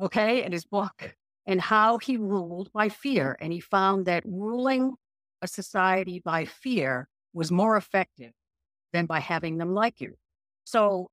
okay, 0.00 0.44
in 0.44 0.52
his 0.52 0.64
book, 0.64 1.14
and 1.46 1.60
how 1.60 1.98
he 1.98 2.16
ruled 2.16 2.72
by 2.72 2.88
fear. 2.88 3.36
And 3.40 3.52
he 3.52 3.60
found 3.60 4.06
that 4.06 4.22
ruling 4.26 4.94
a 5.42 5.48
society 5.48 6.20
by 6.24 6.44
fear 6.44 7.08
was 7.32 7.50
more 7.50 7.76
effective 7.76 8.32
than 8.92 9.06
by 9.06 9.20
having 9.20 9.58
them 9.58 9.74
like 9.74 10.00
you. 10.00 10.14
So, 10.64 11.10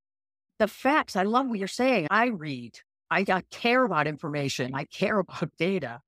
the 0.58 0.68
facts, 0.68 1.14
I 1.14 1.22
love 1.22 1.46
what 1.46 1.58
you're 1.58 1.68
saying. 1.68 2.08
I 2.10 2.26
read, 2.26 2.80
I, 3.10 3.24
I 3.28 3.42
care 3.50 3.84
about 3.84 4.06
information, 4.06 4.74
I 4.74 4.84
care 4.84 5.18
about 5.20 5.50
data. 5.58 6.00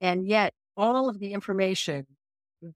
And 0.00 0.26
yet, 0.26 0.54
all 0.76 1.08
of 1.08 1.18
the 1.18 1.32
information 1.32 2.06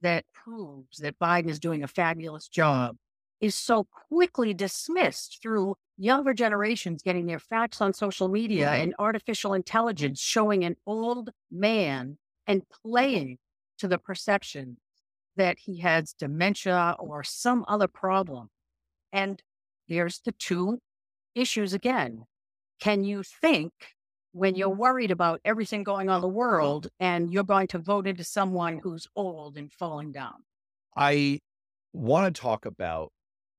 that 0.02 0.24
proves 0.32 0.98
that 0.98 1.18
Biden 1.18 1.48
is 1.48 1.58
doing 1.58 1.82
a 1.82 1.88
fabulous 1.88 2.48
job 2.48 2.96
is 3.40 3.54
so 3.54 3.86
quickly 4.08 4.54
dismissed 4.54 5.38
through 5.42 5.76
younger 5.96 6.34
generations 6.34 7.02
getting 7.02 7.26
their 7.26 7.38
facts 7.38 7.80
on 7.80 7.92
social 7.92 8.28
media 8.28 8.66
mm-hmm. 8.66 8.82
and 8.82 8.94
artificial 8.98 9.54
intelligence 9.54 10.20
showing 10.20 10.64
an 10.64 10.76
old 10.86 11.30
man 11.50 12.18
and 12.46 12.62
playing 12.82 13.38
to 13.78 13.88
the 13.88 13.98
perception 13.98 14.76
that 15.36 15.58
he 15.58 15.80
has 15.80 16.12
dementia 16.12 16.96
or 16.98 17.22
some 17.22 17.64
other 17.68 17.88
problem. 17.88 18.48
And 19.12 19.42
there's 19.88 20.20
the 20.24 20.32
two 20.32 20.78
issues 21.34 21.72
again. 21.72 22.24
Can 22.80 23.04
you 23.04 23.22
think 23.22 23.72
when 24.36 24.54
you're 24.54 24.68
mm-hmm. 24.68 24.80
worried 24.80 25.10
about 25.10 25.40
everything 25.46 25.82
going 25.82 26.10
on 26.10 26.16
in 26.16 26.20
the 26.20 26.28
mm-hmm. 26.28 26.36
world 26.36 26.88
and 27.00 27.32
you're 27.32 27.42
going 27.42 27.66
to 27.66 27.78
vote 27.78 28.06
into 28.06 28.22
someone 28.22 28.78
who's 28.82 29.08
old 29.16 29.56
and 29.56 29.72
falling 29.72 30.12
down. 30.12 30.34
I 30.94 31.40
want 31.94 32.34
to 32.34 32.40
talk 32.40 32.66
about 32.66 33.12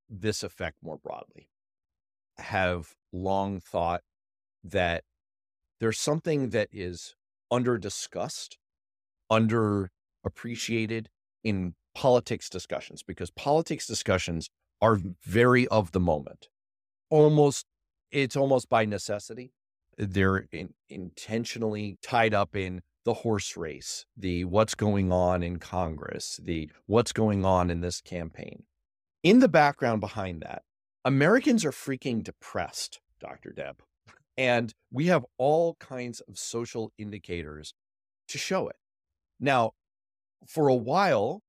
this 0.08 0.44
effect 0.44 0.78
more 0.84 0.98
broadly. 0.98 1.50
Have 2.40 2.96
long 3.12 3.60
thought 3.60 4.02
that 4.64 5.04
there's 5.80 6.00
something 6.00 6.50
that 6.50 6.70
is 6.72 7.16
under 7.52 7.78
discussed, 7.78 8.58
under 9.30 9.92
appreciated 10.26 11.10
in 11.44 11.76
politics 11.96 12.50
discussions 12.50 13.04
because 13.04 13.32
politics 13.32 13.88
discussions 13.88 14.50
are 14.82 15.00
very 15.24 15.68
of 15.70 15.92
the 15.92 16.00
moment. 16.00 16.48
Almost, 17.10 17.66
it's 18.12 18.36
almost 18.36 18.70
by 18.70 18.86
necessity. 18.86 19.52
They're 19.98 20.46
in, 20.52 20.74
intentionally 20.90 21.98
tied 22.04 22.34
up 22.34 22.56
in 22.56 22.82
the 23.04 23.16
horse 23.16 23.56
race, 23.56 24.06
the 24.16 24.44
what's 24.44 24.76
going 24.76 25.12
on 25.12 25.42
in 25.42 25.58
Congress, 25.58 26.40
the 26.44 26.70
what's 26.86 27.14
going 27.14 27.46
on 27.46 27.70
in 27.70 27.82
this 27.82 28.02
campaign. 28.02 28.64
In 29.24 29.40
the 29.40 29.48
background 29.48 30.02
behind 30.02 30.42
that, 30.42 30.64
Americans 31.08 31.64
are 31.64 31.72
freaking 31.72 32.22
depressed, 32.22 33.00
Dr. 33.22 33.54
Deb. 33.54 33.82
And 34.38 34.74
we 34.92 35.06
have 35.06 35.26
all 35.38 35.76
kinds 35.76 36.20
of 36.20 36.38
social 36.38 36.92
indicators 36.98 37.74
to 38.28 38.38
show 38.38 38.68
it. 38.68 38.76
Now, 39.40 39.72
for 40.46 40.68
a 40.68 40.76
while, 40.76 41.44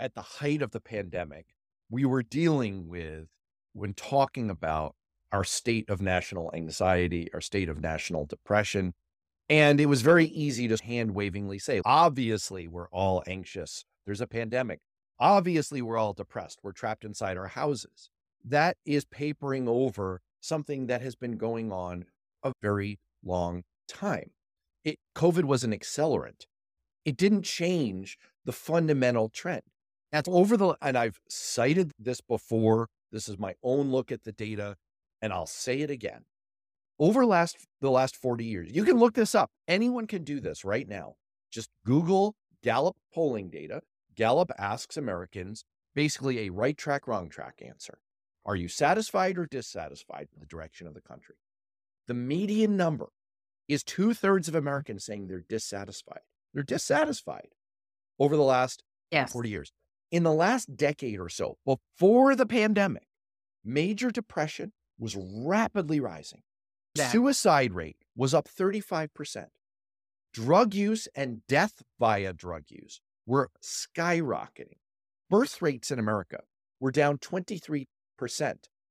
at 0.00 0.14
the 0.14 0.22
height 0.22 0.62
of 0.62 0.70
the 0.70 0.80
pandemic, 0.80 1.48
we 1.90 2.06
were 2.06 2.22
dealing 2.22 2.88
with, 2.88 3.28
when 3.74 3.92
talking 3.92 4.48
about 4.48 4.94
our 5.30 5.44
state 5.44 5.90
of 5.90 6.00
national 6.00 6.50
anxiety, 6.54 7.28
our 7.34 7.42
state 7.42 7.68
of 7.68 7.82
national 7.82 8.24
depression. 8.24 8.94
And 9.50 9.82
it 9.82 9.86
was 9.86 10.00
very 10.00 10.28
easy 10.28 10.66
to 10.66 10.82
hand 10.82 11.14
wavingly 11.14 11.58
say, 11.58 11.82
obviously, 11.84 12.66
we're 12.66 12.88
all 12.88 13.22
anxious. 13.26 13.84
There's 14.06 14.22
a 14.22 14.26
pandemic. 14.26 14.80
Obviously, 15.20 15.82
we're 15.82 15.98
all 15.98 16.14
depressed. 16.14 16.60
We're 16.62 16.72
trapped 16.72 17.04
inside 17.04 17.36
our 17.36 17.48
houses. 17.48 18.08
That 18.44 18.76
is 18.84 19.04
papering 19.04 19.68
over 19.68 20.20
something 20.40 20.86
that 20.86 21.00
has 21.00 21.16
been 21.16 21.36
going 21.38 21.72
on 21.72 22.04
a 22.42 22.52
very 22.60 22.98
long 23.24 23.62
time. 23.88 24.30
It, 24.84 24.98
COVID 25.16 25.44
was 25.44 25.64
an 25.64 25.72
accelerant. 25.72 26.44
It 27.04 27.16
didn't 27.16 27.42
change 27.42 28.18
the 28.44 28.52
fundamental 28.52 29.30
trend. 29.30 29.62
That's 30.12 30.28
over 30.28 30.56
the, 30.56 30.76
and 30.80 30.96
I've 30.96 31.18
cited 31.28 31.92
this 31.98 32.20
before. 32.20 32.88
This 33.10 33.28
is 33.28 33.38
my 33.38 33.54
own 33.62 33.90
look 33.90 34.12
at 34.12 34.24
the 34.24 34.32
data, 34.32 34.76
and 35.22 35.32
I'll 35.32 35.46
say 35.46 35.80
it 35.80 35.90
again. 35.90 36.24
Over 36.98 37.26
last 37.26 37.56
the 37.80 37.90
last 37.90 38.14
40 38.14 38.44
years, 38.44 38.70
you 38.72 38.84
can 38.84 38.98
look 38.98 39.14
this 39.14 39.34
up. 39.34 39.50
Anyone 39.66 40.06
can 40.06 40.22
do 40.22 40.38
this 40.38 40.64
right 40.64 40.88
now. 40.88 41.14
Just 41.50 41.68
Google 41.84 42.36
Gallup 42.62 42.96
polling 43.12 43.50
data. 43.50 43.80
Gallup 44.14 44.52
asks 44.58 44.96
Americans 44.96 45.64
basically 45.94 46.46
a 46.46 46.50
right 46.50 46.76
track, 46.76 47.08
wrong 47.08 47.28
track 47.28 47.60
answer. 47.64 47.98
Are 48.46 48.56
you 48.56 48.68
satisfied 48.68 49.38
or 49.38 49.46
dissatisfied 49.46 50.28
with 50.32 50.40
the 50.40 50.46
direction 50.46 50.86
of 50.86 50.94
the 50.94 51.00
country? 51.00 51.36
The 52.06 52.14
median 52.14 52.76
number 52.76 53.08
is 53.68 53.82
two 53.82 54.12
thirds 54.12 54.48
of 54.48 54.54
Americans 54.54 55.04
saying 55.04 55.26
they're 55.26 55.44
dissatisfied. 55.48 56.20
They're 56.52 56.62
dissatisfied 56.62 57.48
over 58.18 58.36
the 58.36 58.42
last 58.42 58.82
yes. 59.10 59.32
40 59.32 59.48
years. 59.48 59.72
In 60.10 60.22
the 60.22 60.32
last 60.32 60.76
decade 60.76 61.18
or 61.18 61.28
so, 61.28 61.58
before 61.64 62.36
the 62.36 62.46
pandemic, 62.46 63.06
major 63.64 64.10
depression 64.10 64.72
was 64.98 65.16
rapidly 65.16 65.98
rising. 65.98 66.42
That. 66.94 67.10
Suicide 67.10 67.72
rate 67.72 67.96
was 68.14 68.34
up 68.34 68.46
35%. 68.46 69.46
Drug 70.32 70.74
use 70.74 71.08
and 71.14 71.44
death 71.48 71.82
via 71.98 72.32
drug 72.32 72.64
use 72.68 73.00
were 73.26 73.50
skyrocketing. 73.64 74.78
Birth 75.30 75.62
rates 75.62 75.90
in 75.90 75.98
America 75.98 76.42
were 76.78 76.90
down 76.90 77.18
23%. 77.18 77.86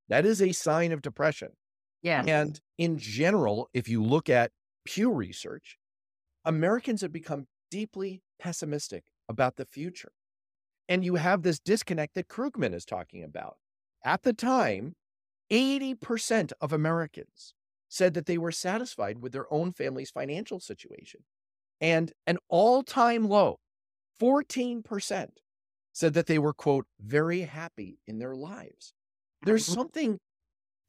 That 0.09 0.25
is 0.25 0.41
a 0.41 0.51
sign 0.51 0.91
of 0.91 1.01
depression. 1.01 1.49
Yeah. 2.01 2.23
And 2.27 2.59
in 2.77 2.97
general, 2.97 3.69
if 3.73 3.87
you 3.87 4.03
look 4.03 4.29
at 4.29 4.51
Pew 4.85 5.11
Research, 5.11 5.77
Americans 6.45 7.01
have 7.01 7.13
become 7.13 7.47
deeply 7.71 8.21
pessimistic 8.39 9.05
about 9.29 9.55
the 9.55 9.65
future. 9.65 10.11
And 10.89 11.05
you 11.05 11.15
have 11.15 11.41
this 11.41 11.59
disconnect 11.59 12.15
that 12.15 12.27
Krugman 12.27 12.73
is 12.73 12.85
talking 12.85 13.23
about. 13.23 13.55
At 14.03 14.23
the 14.23 14.33
time, 14.33 14.95
80% 15.51 16.51
of 16.59 16.73
Americans 16.73 17.53
said 17.87 18.13
that 18.15 18.25
they 18.25 18.37
were 18.37 18.51
satisfied 18.51 19.21
with 19.21 19.31
their 19.31 19.51
own 19.53 19.71
family's 19.71 20.11
financial 20.11 20.59
situation. 20.59 21.21
And 21.79 22.11
an 22.27 22.37
all 22.49 22.83
time 22.83 23.27
low, 23.27 23.59
14%, 24.21 25.29
said 25.93 26.13
that 26.13 26.27
they 26.27 26.39
were, 26.39 26.53
quote, 26.53 26.85
very 26.99 27.41
happy 27.41 27.99
in 28.07 28.19
their 28.19 28.35
lives. 28.35 28.93
There's 29.45 29.65
mm-hmm. 29.65 29.73
something 29.73 30.17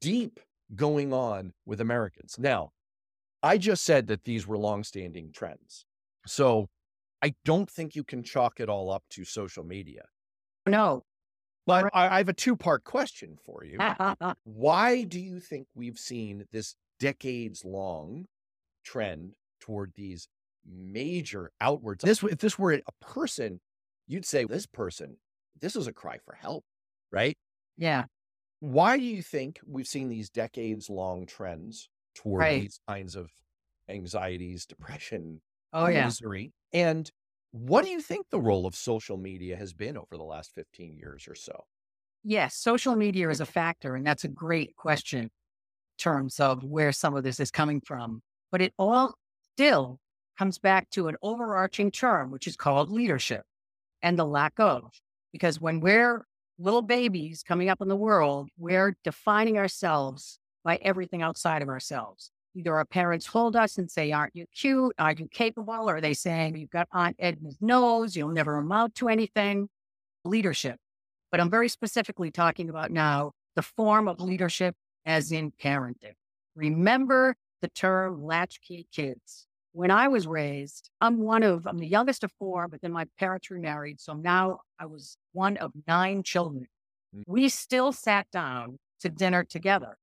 deep 0.01 0.39
going 0.75 1.13
on 1.13 1.53
with 1.65 1.81
Americans. 1.81 2.37
Now, 2.39 2.71
I 3.43 3.57
just 3.57 3.83
said 3.83 4.07
that 4.07 4.23
these 4.23 4.47
were 4.47 4.57
longstanding 4.57 5.31
trends. 5.33 5.85
So 6.25 6.67
I 7.21 7.33
don't 7.43 7.69
think 7.69 7.95
you 7.95 8.03
can 8.03 8.23
chalk 8.23 8.59
it 8.59 8.69
all 8.69 8.91
up 8.91 9.03
to 9.11 9.23
social 9.23 9.63
media. 9.63 10.03
No. 10.67 11.03
But 11.67 11.89
I 11.93 12.17
have 12.17 12.29
a 12.29 12.33
two 12.33 12.55
part 12.55 12.83
question 12.83 13.37
for 13.43 13.63
you. 13.63 13.79
Why 14.43 15.03
do 15.03 15.19
you 15.19 15.39
think 15.39 15.67
we've 15.73 15.97
seen 15.97 16.45
this 16.51 16.75
decades 16.99 17.65
long 17.65 18.25
trend 18.83 19.33
toward 19.59 19.93
these 19.95 20.27
major 20.63 21.51
outwards? 21.59 22.03
This, 22.03 22.23
if 22.23 22.37
this 22.37 22.59
were 22.59 22.73
a 22.73 23.05
person, 23.05 23.59
you'd 24.07 24.25
say, 24.25 24.45
this 24.45 24.67
person, 24.67 25.17
this 25.59 25.75
is 25.75 25.87
a 25.87 25.93
cry 25.93 26.17
for 26.23 26.35
help, 26.35 26.63
right? 27.11 27.35
Yeah. 27.77 28.05
Why 28.59 28.97
do 28.97 29.03
you 29.03 29.21
think 29.21 29.59
we've 29.65 29.87
seen 29.87 30.09
these 30.09 30.29
decades 30.29 30.89
long 30.89 31.25
trends 31.25 31.89
toward 32.15 32.41
right. 32.41 32.61
these 32.61 32.79
kinds 32.87 33.15
of 33.15 33.29
anxieties, 33.89 34.65
depression, 34.65 35.41
oh, 35.73 35.87
yeah. 35.87 36.05
misery? 36.05 36.53
And 36.73 37.09
what 37.51 37.85
do 37.85 37.91
you 37.91 38.01
think 38.01 38.27
the 38.29 38.39
role 38.39 38.65
of 38.65 38.75
social 38.75 39.17
media 39.17 39.55
has 39.55 39.73
been 39.73 39.97
over 39.97 40.17
the 40.17 40.23
last 40.23 40.53
15 40.55 40.97
years 40.97 41.27
or 41.27 41.35
so? 41.35 41.65
Yes, 42.23 42.55
social 42.55 42.95
media 42.95 43.29
is 43.29 43.39
a 43.39 43.45
factor, 43.45 43.95
and 43.95 44.05
that's 44.05 44.23
a 44.23 44.29
great 44.29 44.75
question 44.75 45.19
in 45.19 45.29
terms 45.99 46.39
of 46.39 46.63
where 46.63 46.91
some 46.91 47.15
of 47.15 47.23
this 47.23 47.39
is 47.39 47.51
coming 47.51 47.81
from. 47.81 48.21
But 48.51 48.61
it 48.61 48.73
all 48.79 49.13
still 49.53 49.99
comes 50.37 50.57
back 50.57 50.89
to 50.91 51.07
an 51.07 51.15
overarching 51.21 51.91
term, 51.91 52.31
which 52.31 52.47
is 52.47 52.55
called 52.55 52.89
leadership 52.89 53.43
and 54.01 54.17
the 54.17 54.25
lack 54.25 54.59
of. 54.59 54.91
Because 55.31 55.61
when 55.61 55.79
we're 55.79 56.25
little 56.57 56.81
babies 56.81 57.43
coming 57.43 57.69
up 57.69 57.81
in 57.81 57.87
the 57.87 57.95
world, 57.95 58.49
we're 58.57 58.95
defining 59.03 59.57
ourselves 59.57 60.39
by 60.63 60.77
everything 60.77 61.21
outside 61.21 61.61
of 61.61 61.69
ourselves. 61.69 62.31
Either 62.55 62.73
our 62.75 62.85
parents 62.85 63.25
hold 63.25 63.55
us 63.55 63.77
and 63.77 63.91
say, 63.91 64.11
Aren't 64.11 64.35
you 64.35 64.45
cute? 64.55 64.95
Aren't 64.97 65.19
you 65.19 65.27
capable? 65.27 65.89
Or 65.89 65.97
are 65.97 66.01
they 66.01 66.13
saying, 66.13 66.55
You've 66.55 66.69
got 66.69 66.87
Aunt 66.91 67.17
Edna's 67.19 67.57
nose, 67.59 68.15
you'll 68.15 68.29
never 68.29 68.57
amount 68.57 68.95
to 68.95 69.09
anything? 69.09 69.69
Leadership. 70.23 70.77
But 71.31 71.41
I'm 71.41 71.49
very 71.49 71.67
specifically 71.67 72.31
talking 72.31 72.69
about 72.69 72.91
now 72.91 73.33
the 73.55 73.61
form 73.61 74.07
of 74.07 74.21
leadership 74.21 74.75
as 75.05 75.31
in 75.31 75.51
parenting. 75.51 76.13
Remember 76.55 77.35
the 77.61 77.67
term 77.67 78.23
latchkey 78.23 78.87
kids. 78.91 79.47
When 79.75 79.91
I 79.91 80.07
was 80.07 80.25
raised, 80.25 80.89
I'm 81.01 81.19
one 81.19 81.43
of, 81.43 81.67
I'm 81.67 81.79
the 81.79 81.85
youngest 81.85 82.23
of 82.23 82.31
four, 82.39 82.69
but 82.69 82.81
then 82.81 82.93
my 82.93 83.07
parents 83.19 83.51
remarried. 83.51 83.99
So 83.99 84.13
now 84.13 84.59
I 84.79 84.85
was 84.85 85.17
one 85.33 85.57
of 85.57 85.73
nine 85.85 86.23
children. 86.23 86.67
Mm. 87.13 87.23
We 87.27 87.49
still 87.49 87.91
sat 87.91 88.25
down 88.31 88.77
to 89.01 89.09
dinner 89.09 89.43
together. 89.43 89.97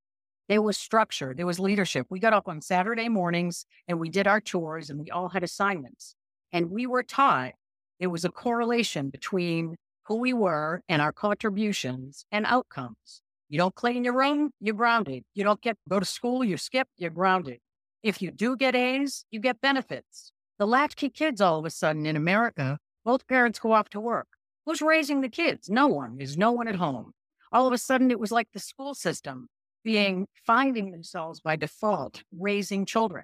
There 0.47 0.61
was 0.61 0.77
structure, 0.77 1.33
there 1.35 1.47
was 1.47 1.59
leadership. 1.59 2.05
We 2.11 2.19
got 2.19 2.33
up 2.33 2.47
on 2.47 2.61
Saturday 2.61 3.09
mornings 3.09 3.65
and 3.87 3.99
we 3.99 4.09
did 4.09 4.27
our 4.27 4.39
chores 4.39 4.91
and 4.91 4.99
we 4.99 5.09
all 5.09 5.29
had 5.29 5.41
assignments. 5.43 6.13
And 6.51 6.69
we 6.69 6.85
were 6.85 7.01
taught 7.01 7.53
there 7.99 8.11
was 8.11 8.25
a 8.25 8.29
correlation 8.29 9.09
between 9.09 9.75
who 10.03 10.17
we 10.17 10.33
were 10.33 10.83
and 10.87 11.01
our 11.01 11.11
contributions 11.11 12.27
and 12.31 12.45
outcomes. 12.45 13.23
You 13.49 13.57
don't 13.57 13.73
clean 13.73 14.03
your 14.03 14.15
room, 14.15 14.51
you're 14.59 14.75
grounded. 14.75 15.23
You 15.33 15.43
don't 15.43 15.61
get 15.61 15.77
go 15.89 15.99
to 15.99 16.05
school, 16.05 16.43
you 16.43 16.57
skip, 16.57 16.87
you're 16.95 17.09
grounded. 17.09 17.57
If 18.03 18.21
you 18.21 18.31
do 18.31 18.57
get 18.57 18.75
A's, 18.75 19.25
you 19.31 19.39
get 19.39 19.61
benefits. 19.61 20.33
The 20.59 20.67
latchkey 20.67 21.09
kids, 21.09 21.39
all 21.39 21.57
of 21.57 21.65
a 21.65 21.69
sudden 21.69 22.05
in 22.05 22.15
America, 22.17 22.77
both 23.05 23.27
parents 23.27 23.59
go 23.59 23.71
off 23.71 23.89
to 23.89 23.99
work. 23.99 24.27
Who's 24.65 24.81
raising 24.81 25.21
the 25.21 25.29
kids? 25.29 25.69
No 25.69 25.87
one. 25.87 26.17
There's 26.17 26.37
no 26.37 26.51
one 26.51 26.67
at 26.67 26.75
home. 26.75 27.13
All 27.51 27.65
of 27.65 27.73
a 27.73 27.77
sudden, 27.77 28.11
it 28.11 28.19
was 28.19 28.31
like 28.31 28.49
the 28.53 28.59
school 28.59 28.93
system 28.93 29.47
being 29.83 30.27
finding 30.45 30.91
themselves 30.91 31.39
by 31.39 31.55
default 31.55 32.23
raising 32.37 32.85
children. 32.85 33.23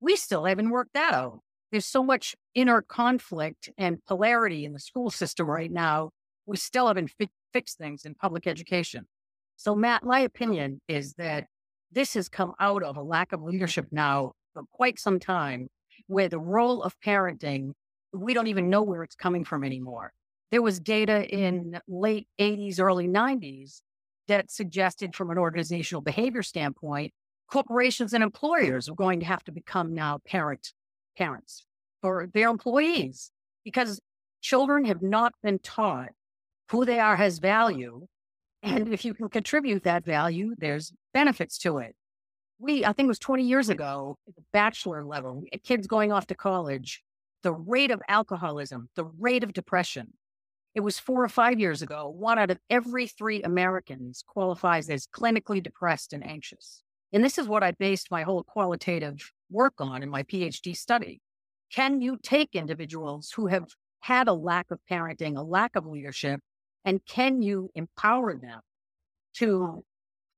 We 0.00 0.16
still 0.16 0.44
haven't 0.44 0.70
worked 0.70 0.94
that 0.94 1.14
out. 1.14 1.40
There's 1.70 1.86
so 1.86 2.02
much 2.02 2.34
inner 2.54 2.82
conflict 2.82 3.70
and 3.78 4.04
polarity 4.06 4.64
in 4.64 4.72
the 4.72 4.80
school 4.80 5.10
system 5.10 5.46
right 5.46 5.70
now. 5.70 6.10
We 6.46 6.56
still 6.56 6.88
haven't 6.88 7.12
fi- 7.18 7.30
fixed 7.52 7.78
things 7.78 8.04
in 8.04 8.14
public 8.14 8.46
education. 8.46 9.06
So, 9.56 9.74
Matt, 9.74 10.02
my 10.02 10.20
opinion 10.20 10.80
is 10.88 11.14
that 11.14 11.46
this 11.92 12.14
has 12.14 12.28
come 12.28 12.52
out 12.60 12.82
of 12.82 12.96
a 12.96 13.02
lack 13.02 13.32
of 13.32 13.42
leadership 13.42 13.86
now 13.90 14.32
for 14.54 14.62
quite 14.72 14.98
some 14.98 15.20
time, 15.20 15.68
where 16.06 16.28
the 16.28 16.38
role 16.38 16.82
of 16.82 16.98
parenting, 17.00 17.72
we 18.12 18.34
don't 18.34 18.46
even 18.46 18.70
know 18.70 18.82
where 18.82 19.02
it's 19.02 19.14
coming 19.14 19.44
from 19.44 19.64
anymore. 19.64 20.12
There 20.50 20.62
was 20.62 20.80
data 20.80 21.26
in 21.28 21.80
late 21.86 22.26
80s, 22.40 22.80
early 22.80 23.06
90s 23.06 23.82
that 24.28 24.50
suggested, 24.50 25.14
from 25.14 25.30
an 25.30 25.38
organizational 25.38 26.02
behavior 26.02 26.42
standpoint, 26.42 27.12
corporations 27.50 28.12
and 28.12 28.22
employers 28.22 28.88
are 28.88 28.94
going 28.94 29.20
to 29.20 29.26
have 29.26 29.44
to 29.44 29.52
become 29.52 29.94
now 29.94 30.18
parent 30.26 30.72
parents 31.16 31.66
for 32.00 32.28
their 32.32 32.48
employees 32.48 33.30
because 33.64 34.00
children 34.40 34.84
have 34.84 35.02
not 35.02 35.34
been 35.42 35.58
taught 35.58 36.10
who 36.70 36.84
they 36.84 37.00
are 37.00 37.16
has 37.16 37.38
value. 37.38 38.06
And 38.62 38.92
if 38.92 39.04
you 39.04 39.14
can 39.14 39.28
contribute 39.28 39.84
that 39.84 40.04
value, 40.04 40.54
there's 40.58 40.92
benefits 41.12 41.58
to 41.58 41.78
it. 41.78 41.94
We, 42.58 42.84
I 42.84 42.92
think 42.92 43.06
it 43.06 43.08
was 43.08 43.18
20 43.18 43.44
years 43.44 43.68
ago, 43.68 44.18
at 44.28 44.36
the 44.36 44.42
bachelor 44.52 45.04
level, 45.04 45.44
kids 45.64 45.86
going 45.86 46.12
off 46.12 46.26
to 46.26 46.34
college, 46.34 47.02
the 47.42 47.52
rate 47.52 47.90
of 47.90 48.02
alcoholism, 48.08 48.90
the 48.96 49.04
rate 49.04 49.42
of 49.42 49.52
depression, 49.54 50.12
it 50.74 50.80
was 50.80 50.98
four 50.98 51.24
or 51.24 51.28
five 51.28 51.58
years 51.58 51.82
ago, 51.82 52.08
one 52.08 52.38
out 52.38 52.50
of 52.50 52.58
every 52.68 53.08
three 53.08 53.42
Americans 53.42 54.22
qualifies 54.26 54.88
as 54.88 55.06
clinically 55.06 55.62
depressed 55.62 56.12
and 56.12 56.24
anxious. 56.24 56.82
And 57.12 57.24
this 57.24 57.38
is 57.38 57.48
what 57.48 57.64
I 57.64 57.72
based 57.72 58.10
my 58.10 58.22
whole 58.22 58.44
qualitative 58.44 59.32
work 59.50 59.74
on 59.80 60.02
in 60.02 60.08
my 60.08 60.22
PhD 60.22 60.76
study. 60.76 61.20
Can 61.72 62.00
you 62.00 62.18
take 62.22 62.54
individuals 62.54 63.32
who 63.34 63.48
have 63.48 63.66
had 64.00 64.28
a 64.28 64.32
lack 64.32 64.70
of 64.70 64.78
parenting, 64.88 65.36
a 65.36 65.42
lack 65.42 65.74
of 65.74 65.86
leadership, 65.86 66.40
and 66.84 67.04
can 67.04 67.42
you 67.42 67.70
empower 67.74 68.36
them 68.36 68.60
to 69.34 69.84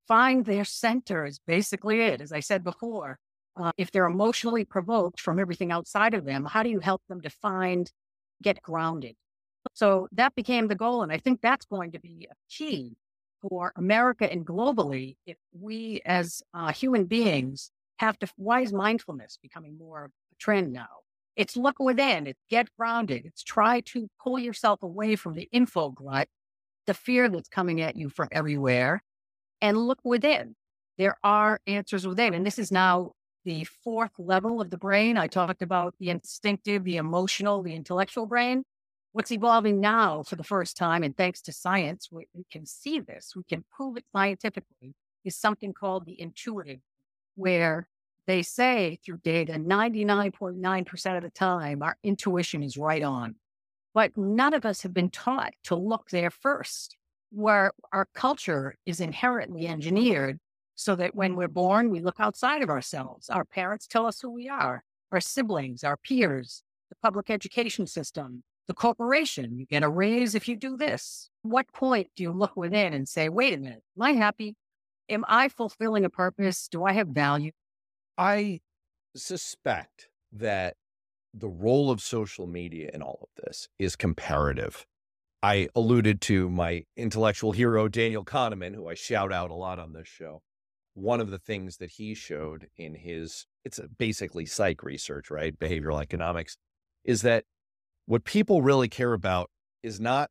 find 0.08 0.44
their 0.44 0.64
center 0.64 1.24
is 1.24 1.38
basically 1.46 2.00
it. 2.00 2.20
As 2.20 2.32
I 2.32 2.40
said 2.40 2.64
before, 2.64 3.18
uh, 3.56 3.72
if 3.76 3.90
they're 3.90 4.06
emotionally 4.06 4.64
provoked 4.64 5.20
from 5.20 5.38
everything 5.38 5.72
outside 5.72 6.14
of 6.14 6.24
them, 6.24 6.44
how 6.44 6.62
do 6.62 6.70
you 6.70 6.80
help 6.80 7.02
them 7.08 7.20
to 7.22 7.30
find, 7.30 7.90
get 8.42 8.62
grounded? 8.62 9.14
So 9.74 10.08
that 10.12 10.34
became 10.34 10.68
the 10.68 10.74
goal. 10.74 11.02
And 11.02 11.12
I 11.12 11.18
think 11.18 11.40
that's 11.40 11.66
going 11.66 11.92
to 11.92 12.00
be 12.00 12.28
a 12.30 12.34
key 12.50 12.96
for 13.40 13.72
America 13.76 14.30
and 14.30 14.46
globally 14.46 15.16
if 15.26 15.36
we 15.52 16.00
as 16.04 16.42
uh, 16.54 16.72
human 16.72 17.04
beings 17.04 17.70
have 17.98 18.18
to, 18.20 18.28
why 18.36 18.60
is 18.60 18.72
mindfulness 18.72 19.38
becoming 19.42 19.78
more 19.78 20.06
a 20.06 20.34
trend 20.38 20.72
now? 20.72 20.88
It's 21.36 21.56
look 21.56 21.78
within, 21.78 22.26
it's 22.26 22.42
get 22.50 22.68
grounded, 22.78 23.24
it's 23.24 23.42
try 23.42 23.80
to 23.80 24.08
pull 24.22 24.38
yourself 24.38 24.82
away 24.82 25.16
from 25.16 25.34
the 25.34 25.48
info 25.50 25.90
glut, 25.90 26.28
the 26.86 26.94
fear 26.94 27.28
that's 27.28 27.48
coming 27.48 27.80
at 27.80 27.96
you 27.96 28.10
from 28.10 28.28
everywhere, 28.32 29.02
and 29.62 29.78
look 29.78 30.00
within. 30.04 30.56
There 30.98 31.16
are 31.24 31.60
answers 31.66 32.06
within. 32.06 32.34
And 32.34 32.44
this 32.44 32.58
is 32.58 32.70
now 32.70 33.12
the 33.44 33.64
fourth 33.64 34.12
level 34.18 34.60
of 34.60 34.70
the 34.70 34.76
brain. 34.76 35.16
I 35.16 35.28
talked 35.28 35.62
about 35.62 35.94
the 35.98 36.10
instinctive, 36.10 36.84
the 36.84 36.96
emotional, 36.96 37.62
the 37.62 37.74
intellectual 37.74 38.26
brain. 38.26 38.64
What's 39.12 39.32
evolving 39.32 39.80
now 39.80 40.22
for 40.22 40.36
the 40.36 40.44
first 40.44 40.76
time, 40.76 41.02
and 41.02 41.16
thanks 41.16 41.42
to 41.42 41.52
science, 41.52 42.08
we, 42.10 42.26
we 42.34 42.44
can 42.50 42.64
see 42.64 42.98
this, 42.98 43.34
we 43.36 43.42
can 43.44 43.62
prove 43.70 43.98
it 43.98 44.04
scientifically, 44.10 44.94
is 45.24 45.36
something 45.36 45.74
called 45.74 46.06
the 46.06 46.18
intuitive, 46.18 46.80
where 47.34 47.88
they 48.26 48.42
say 48.42 48.98
through 49.04 49.18
data 49.18 49.54
99.9% 49.54 51.16
of 51.16 51.22
the 51.22 51.30
time 51.30 51.82
our 51.82 51.96
intuition 52.02 52.62
is 52.62 52.78
right 52.78 53.02
on. 53.02 53.34
But 53.92 54.16
none 54.16 54.54
of 54.54 54.64
us 54.64 54.82
have 54.82 54.94
been 54.94 55.10
taught 55.10 55.52
to 55.64 55.74
look 55.76 56.08
there 56.08 56.30
first, 56.30 56.96
where 57.32 57.72
our 57.92 58.06
culture 58.14 58.76
is 58.86 59.00
inherently 59.00 59.66
engineered 59.66 60.38
so 60.74 60.94
that 60.96 61.14
when 61.14 61.36
we're 61.36 61.48
born, 61.48 61.90
we 61.90 62.00
look 62.00 62.18
outside 62.18 62.62
of 62.62 62.70
ourselves. 62.70 63.30
Our 63.30 63.44
parents 63.44 63.86
tell 63.86 64.06
us 64.06 64.20
who 64.20 64.30
we 64.30 64.48
are, 64.48 64.84
our 65.10 65.20
siblings, 65.20 65.84
our 65.84 65.96
peers, 65.96 66.62
the 66.88 66.96
public 67.02 67.30
education 67.30 67.86
system, 67.86 68.42
the 68.68 68.74
corporation. 68.74 69.58
You 69.58 69.66
get 69.66 69.82
a 69.82 69.88
raise 69.88 70.34
if 70.34 70.48
you 70.48 70.56
do 70.56 70.76
this. 70.76 71.30
What 71.42 71.72
point 71.72 72.08
do 72.16 72.22
you 72.22 72.32
look 72.32 72.56
within 72.56 72.92
and 72.92 73.08
say, 73.08 73.28
wait 73.28 73.54
a 73.54 73.58
minute, 73.58 73.82
am 73.96 74.02
I 74.02 74.12
happy? 74.12 74.56
Am 75.08 75.24
I 75.28 75.48
fulfilling 75.48 76.04
a 76.04 76.10
purpose? 76.10 76.68
Do 76.68 76.84
I 76.84 76.92
have 76.92 77.08
value? 77.08 77.52
I 78.16 78.60
suspect 79.16 80.08
that 80.32 80.76
the 81.34 81.48
role 81.48 81.90
of 81.90 82.00
social 82.00 82.46
media 82.46 82.90
in 82.92 83.02
all 83.02 83.18
of 83.22 83.44
this 83.44 83.68
is 83.78 83.96
comparative. 83.96 84.86
I 85.42 85.68
alluded 85.74 86.20
to 86.22 86.48
my 86.48 86.84
intellectual 86.96 87.50
hero, 87.50 87.88
Daniel 87.88 88.24
Kahneman, 88.24 88.76
who 88.76 88.88
I 88.88 88.94
shout 88.94 89.32
out 89.32 89.50
a 89.50 89.54
lot 89.54 89.80
on 89.80 89.92
this 89.92 90.06
show. 90.06 90.42
One 90.94 91.20
of 91.20 91.30
the 91.30 91.38
things 91.38 91.78
that 91.78 91.90
he 91.92 92.14
showed 92.14 92.68
in 92.76 92.94
his, 92.94 93.46
it's 93.64 93.80
basically 93.98 94.46
psych 94.46 94.84
research, 94.84 95.30
right? 95.30 95.58
Behavioral 95.58 96.00
economics, 96.00 96.56
is 97.04 97.22
that 97.22 97.44
what 98.06 98.24
people 98.24 98.62
really 98.62 98.88
care 98.88 99.14
about 99.14 99.50
is 99.82 99.98
not, 99.98 100.30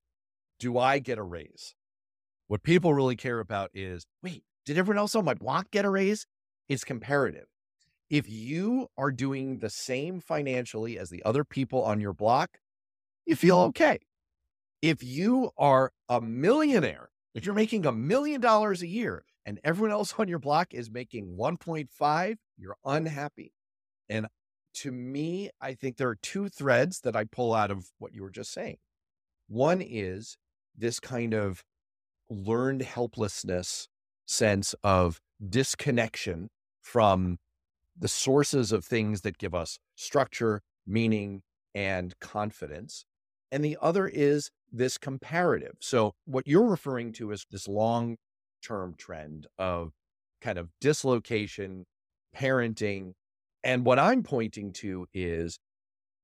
do 0.60 0.78
I 0.78 1.00
get 1.00 1.18
a 1.18 1.24
raise? 1.24 1.76
What 2.48 2.64
people 2.64 2.94
really 2.94 3.16
care 3.16 3.40
about 3.40 3.70
is, 3.74 4.06
wait, 4.24 4.44
did 4.66 4.78
everyone 4.78 5.00
else 5.00 5.16
on 5.16 5.26
my 5.26 5.34
block 5.34 5.72
get 5.72 5.84
a 5.84 5.90
raise? 5.90 6.26
It's 6.70 6.84
comparative. 6.86 7.48
If 8.10 8.30
you 8.30 8.88
are 8.98 9.12
doing 9.12 9.60
the 9.60 9.70
same 9.70 10.22
financially 10.22 10.98
as 10.98 11.10
the 11.10 11.24
other 11.24 11.44
people 11.44 11.84
on 11.84 12.00
your 12.00 12.14
block, 12.14 12.60
you 13.26 13.36
feel 13.36 13.58
okay. 13.60 14.00
If 14.82 15.04
you 15.04 15.52
are 15.58 15.92
a 16.10 16.22
millionaire, 16.22 17.10
if 17.34 17.46
you're 17.46 17.56
making 17.56 17.86
a 17.86 17.92
million 17.92 18.42
dollars 18.42 18.82
a 18.82 18.88
year 18.88 19.26
and 19.46 19.60
everyone 19.64 19.92
else 19.92 20.14
on 20.18 20.28
your 20.28 20.40
block 20.40 20.74
is 20.74 20.90
making 20.90 21.38
1.5, 21.38 22.38
you're 22.58 22.78
unhappy. 22.86 23.54
And 24.10 24.28
to 24.74 24.92
me, 24.92 25.50
I 25.60 25.74
think 25.74 25.98
there 25.98 26.10
are 26.10 26.18
two 26.22 26.50
threads 26.50 27.02
that 27.02 27.16
I 27.16 27.26
pull 27.26 27.54
out 27.54 27.72
of 27.72 27.92
what 28.00 28.14
you 28.14 28.24
were 28.24 28.32
just 28.32 28.52
saying. 28.52 28.78
One 29.48 29.82
is 29.82 30.38
this 30.78 31.00
kind 31.00 31.34
of 31.34 31.64
learned 32.30 32.82
helplessness 32.82 33.88
sense 34.26 34.74
of 34.84 35.20
disconnection 35.48 36.50
from 36.82 37.38
the 37.98 38.08
sources 38.08 38.72
of 38.72 38.86
things 38.86 39.22
that 39.22 39.38
give 39.38 39.54
us 39.54 39.78
structure, 39.96 40.62
meaning, 40.88 41.44
and 41.76 42.18
confidence. 42.20 43.06
And 43.52 43.64
the 43.64 43.78
other 43.82 44.08
is 44.08 44.52
this 44.72 44.98
comparative. 44.98 45.76
So, 45.82 46.14
what 46.26 46.48
you're 46.48 46.68
referring 46.70 47.12
to 47.14 47.32
is 47.32 47.46
this 47.52 47.68
long 47.68 48.18
term 48.64 48.96
trend 48.98 49.48
of 49.58 49.92
kind 50.42 50.58
of 50.58 50.70
dislocation, 50.80 51.86
parenting, 52.36 53.14
and 53.64 53.86
what 53.86 54.00
I'm 54.00 54.24
pointing 54.24 54.74
to 54.74 55.08
is 55.14 55.60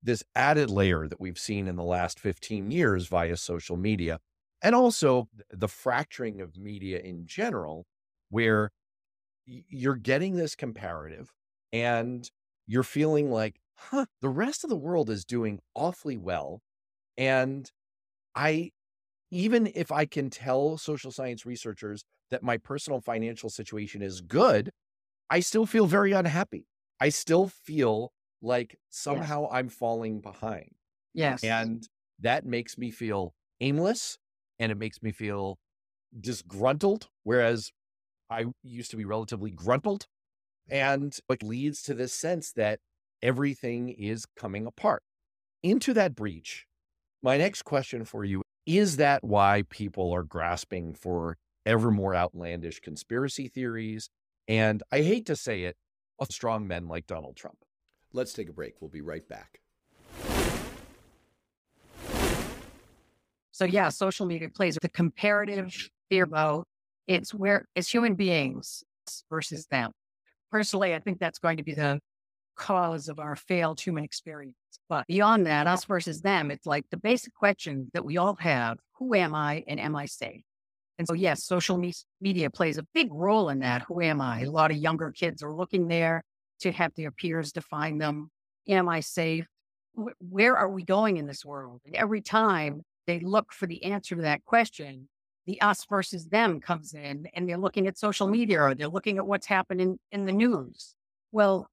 this 0.03 0.23
added 0.35 0.69
layer 0.69 1.07
that 1.07 1.19
we've 1.19 1.39
seen 1.39 1.67
in 1.67 1.75
the 1.75 1.83
last 1.83 2.19
15 2.19 2.71
years 2.71 3.07
via 3.07 3.37
social 3.37 3.77
media, 3.77 4.19
and 4.61 4.75
also 4.75 5.27
the 5.51 5.67
fracturing 5.67 6.41
of 6.41 6.57
media 6.57 6.99
in 6.99 7.25
general, 7.27 7.85
where 8.29 8.71
you're 9.45 9.95
getting 9.95 10.35
this 10.35 10.55
comparative 10.55 11.31
and 11.71 12.29
you're 12.67 12.83
feeling 12.83 13.31
like, 13.31 13.59
huh, 13.75 14.05
the 14.21 14.29
rest 14.29 14.63
of 14.63 14.69
the 14.69 14.75
world 14.77 15.09
is 15.09 15.25
doing 15.25 15.59
awfully 15.75 16.17
well. 16.17 16.61
And 17.17 17.69
I, 18.36 18.71
even 19.32 19.67
if 19.75 19.91
I 19.91 20.06
can 20.06 20.30
tell 20.30 20.77
social 20.77 21.12
science 21.12 21.45
researchers 21.45 22.03
that 22.32 22.43
my 22.43 22.58
personal 22.58 23.01
financial 23.01 23.49
situation 23.49 24.01
is 24.01 24.21
good, 24.21 24.71
I 25.30 25.41
still 25.41 25.65
feel 25.65 25.88
very 25.88 26.12
unhappy 26.13 26.67
I 26.99 27.10
still 27.10 27.47
feel 27.47 28.12
like 28.41 28.77
somehow 28.89 29.43
yes. 29.43 29.51
I'm 29.51 29.69
falling 29.69 30.21
behind. 30.21 30.71
Yes. 31.13 31.43
And 31.43 31.88
that 32.19 32.45
makes 32.45 32.77
me 32.77 32.91
feel 32.91 33.36
aimless 33.60 34.17
and 34.60 34.71
it 34.71 34.77
makes 34.77 35.01
me 35.03 35.12
feel 35.12 35.60
disgruntled, 36.19 37.10
whereas 37.23 37.71
I 38.30 38.45
used 38.63 38.91
to 38.91 38.97
be 38.97 39.06
relatively 39.06 39.51
gruntled. 39.51 40.08
And 40.69 41.17
it 41.30 41.43
leads 41.43 41.82
to 41.84 41.93
this 41.93 42.13
sense 42.13 42.53
that 42.53 42.80
everything 43.21 43.89
is 43.89 44.25
coming 44.38 44.65
apart. 44.67 45.03
Into 45.63 45.93
that 45.95 46.15
breach, 46.15 46.66
my 47.23 47.38
next 47.38 47.63
question 47.63 48.06
for 48.06 48.23
you 48.23 48.41
is 48.65 48.97
that 48.97 49.23
why 49.23 49.63
people 49.69 50.13
are 50.13 50.23
grasping 50.23 50.93
for 50.93 51.38
ever 51.65 51.91
more 51.91 52.15
outlandish 52.15 52.80
conspiracy 52.80 53.47
theories? 53.47 54.10
And 54.47 54.84
I 54.91 55.01
hate 55.01 55.25
to 55.27 55.36
say 55.36 55.63
it, 55.63 55.75
of 56.19 56.32
strong 56.32 56.67
men 56.67 56.88
like 56.88 57.08
Donald 57.08 57.36
Trump. 57.36 57.58
Let's 58.13 58.34
take 58.34 58.49
a 58.49 58.53
break. 58.53 58.75
We'll 58.82 58.89
be 58.89 59.01
right 59.01 59.27
back. 59.27 59.60
So, 63.51 63.65
yeah, 63.65 63.89
social 63.89 64.25
media 64.25 64.49
plays 64.49 64.77
the 64.82 64.89
comparative 64.89 65.73
fear 66.10 66.23
about 66.23 66.65
it's 67.08 67.34
where 67.34 67.65
it's 67.75 67.91
human 67.91 68.15
beings 68.15 68.84
versus 69.30 69.65
them. 69.67 69.91
Personally, 70.51 70.93
I 70.93 70.99
think 70.99 71.19
that's 71.19 71.39
going 71.39 71.58
to 71.58 71.63
be 71.63 71.73
the 71.73 71.99
cause 72.56 73.10
of 73.10 73.19
our 73.19 73.36
failed 73.36 73.80
human 73.80 74.03
experience. 74.03 74.56
But 74.89 75.06
beyond 75.08 75.45
that, 75.47 75.67
us 75.67 75.84
versus 75.86 76.21
them, 76.21 76.50
it's 76.50 76.65
like 76.65 76.86
the 76.89 76.97
basic 76.97 77.34
question 77.34 77.89
that 77.93 78.06
we 78.06 78.17
all 78.17 78.36
have 78.39 78.78
who 78.93 79.13
am 79.13 79.36
I 79.36 79.63
and 79.67 79.80
am 79.80 79.95
I 79.95 80.06
safe? 80.06 80.43
And 80.97 81.08
so, 81.08 81.13
yes, 81.13 81.43
social 81.43 81.78
me- 81.78 81.93
media 82.21 82.50
plays 82.50 82.78
a 82.78 82.88
big 82.93 83.13
role 83.13 83.50
in 83.50 83.60
that. 83.60 83.84
Who 83.84 84.02
am 84.02 84.19
I? 84.21 84.41
A 84.41 84.50
lot 84.50 84.71
of 84.71 84.78
younger 84.78 85.12
kids 85.12 85.43
are 85.43 85.54
looking 85.54 85.88
there 85.88 86.23
to 86.62 86.71
have 86.71 86.93
their 86.95 87.12
peers 87.12 87.52
define 87.52 88.00
them. 88.00 88.32
Am 88.67 88.89
I 88.89 89.02
safe? 89.02 89.45
Where 90.19 90.58
are 90.58 90.69
we 90.69 90.84
going 90.84 91.17
in 91.17 91.28
this 91.28 91.45
world? 91.45 91.82
And 91.86 91.95
every 91.95 92.21
time 92.21 92.82
they 93.06 93.19
look 93.19 93.54
for 93.54 93.67
the 93.67 93.84
answer 93.84 94.15
to 94.15 94.21
that 94.23 94.45
question, 94.45 95.08
the 95.45 95.62
us 95.62 95.86
versus 95.86 96.26
them 96.26 96.60
comes 96.60 96.93
in 96.93 97.28
and 97.34 97.47
they're 97.47 97.58
looking 97.58 97.88
at 97.88 97.97
social 97.97 98.28
media 98.28 98.62
or 98.62 98.76
they're 98.76 98.88
looking 98.88 99.17
at 99.17 99.26
what's 99.26 99.47
happening 99.47 99.97
in 100.12 100.26
the 100.26 100.34
news. 100.34 100.95
Well, 101.32 101.69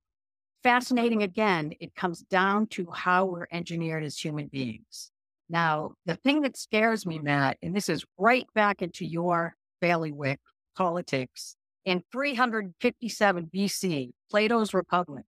fascinating 0.65 1.23
again, 1.23 1.75
it 1.79 1.95
comes 1.95 2.23
down 2.23 2.67
to 2.67 2.91
how 2.91 3.27
we're 3.27 3.47
engineered 3.53 4.03
as 4.03 4.19
human 4.19 4.49
beings. 4.49 5.13
Now, 5.49 5.93
the 6.07 6.17
thing 6.17 6.41
that 6.41 6.57
scares 6.57 7.07
me, 7.07 7.19
Matt, 7.19 7.59
and 7.63 7.77
this 7.77 7.89
is 7.89 8.05
right 8.19 8.47
back 8.55 8.83
into 8.83 9.05
your 9.05 9.55
bailiwick 9.81 10.41
politics, 10.77 11.55
in 11.85 12.03
357 12.11 13.51
BC, 13.55 14.13
Plato's 14.31 14.73
Republic 14.73 15.27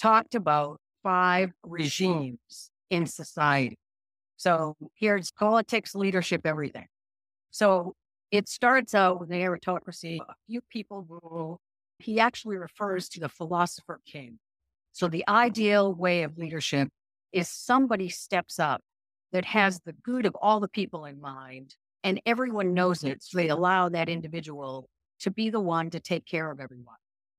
talked 0.00 0.34
about 0.34 0.80
five 1.02 1.50
regimes 1.62 2.70
in 2.88 3.04
society. 3.06 3.78
So 4.38 4.74
here's 4.94 5.30
politics, 5.30 5.94
leadership, 5.94 6.42
everything. 6.46 6.86
So 7.50 7.94
it 8.30 8.48
starts 8.48 8.94
out 8.94 9.20
with 9.20 9.28
the 9.28 9.42
aristocracy, 9.42 10.22
a 10.26 10.34
few 10.46 10.62
people 10.72 11.04
rule. 11.08 11.60
He 11.98 12.20
actually 12.20 12.56
refers 12.56 13.08
to 13.10 13.20
the 13.20 13.28
philosopher 13.28 14.00
king. 14.06 14.38
So 14.98 15.06
the 15.06 15.22
ideal 15.28 15.94
way 15.94 16.24
of 16.24 16.36
leadership 16.38 16.88
is 17.32 17.48
somebody 17.48 18.08
steps 18.08 18.58
up 18.58 18.80
that 19.30 19.44
has 19.44 19.78
the 19.78 19.92
good 19.92 20.26
of 20.26 20.34
all 20.42 20.58
the 20.58 20.66
people 20.66 21.04
in 21.04 21.20
mind 21.20 21.76
and 22.02 22.20
everyone 22.26 22.74
knows 22.74 23.04
it. 23.04 23.22
So 23.22 23.38
they 23.38 23.46
allow 23.46 23.88
that 23.90 24.08
individual 24.08 24.88
to 25.20 25.30
be 25.30 25.50
the 25.50 25.60
one 25.60 25.90
to 25.90 26.00
take 26.00 26.26
care 26.26 26.50
of 26.50 26.58
everyone. 26.58 26.96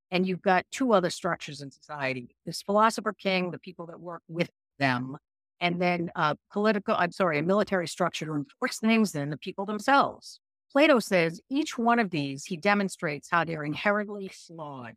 And 0.09 0.25
you've 0.25 0.41
got 0.41 0.67
two 0.71 0.93
other 0.93 1.09
structures 1.09 1.59
in 1.59 1.69
society 1.69 2.29
this 2.45 2.61
philosopher 2.61 3.11
king, 3.11 3.51
the 3.51 3.59
people 3.59 3.87
that 3.87 3.99
work 3.99 4.21
with 4.29 4.49
them, 4.77 5.17
and 5.59 5.81
then 5.81 6.11
political, 6.53 6.95
I'm 6.97 7.11
sorry, 7.11 7.39
a 7.39 7.43
military 7.43 7.89
structure 7.89 8.25
to 8.27 8.35
enforce 8.35 8.77
things 8.77 9.13
and 9.15 9.33
the 9.33 9.37
people 9.37 9.65
themselves. 9.65 10.39
Plato 10.71 10.99
says 10.99 11.41
each 11.49 11.77
one 11.77 11.99
of 11.99 12.09
these, 12.09 12.45
he 12.45 12.55
demonstrates 12.55 13.27
how 13.29 13.43
they're 13.43 13.65
inherently 13.65 14.29
flawed. 14.29 14.93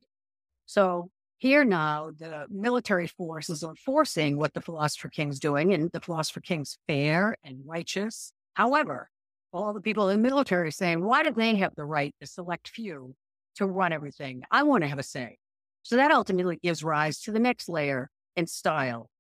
So 0.67 1.11
here 1.43 1.65
now, 1.65 2.13
the 2.17 2.47
military 2.49 3.09
force 3.09 3.51
is 3.51 3.65
enforcing 3.65 4.39
what 4.39 4.55
the 4.55 4.61
philosopher 4.61 5.09
king's 5.09 5.41
doing, 5.41 5.75
and 5.75 5.91
the 5.91 6.01
philosopher 6.01 6.39
king's 6.39 6.79
fair 6.87 7.37
and 7.43 7.65
righteous. 7.67 8.33
However, 8.55 9.11
all 9.53 9.73
the 9.73 9.81
people 9.81 10.09
in 10.09 10.23
the 10.23 10.29
military 10.29 10.69
are 10.69 10.71
saying, 10.71 11.03
why 11.03 11.25
do 11.25 11.33
they 11.33 11.57
have 11.57 11.75
the 11.75 11.85
right 11.85 12.15
to 12.21 12.29
select 12.29 12.69
few 12.69 13.17
to 13.57 13.67
run 13.67 13.93
everything? 13.93 14.45
I 14.53 14.63
want 14.63 14.85
to 14.85 14.89
have 14.89 15.01
a 15.01 15.03
say. 15.03 15.37
So 15.83 15.97
that 15.97 16.13
ultimately 16.13 16.61
gives 16.63 16.85
rise 16.85 17.19
to 17.23 17.33
the 17.33 17.41
next 17.41 17.69
layer 17.69 18.09
and 18.37 18.49
style. 18.49 19.11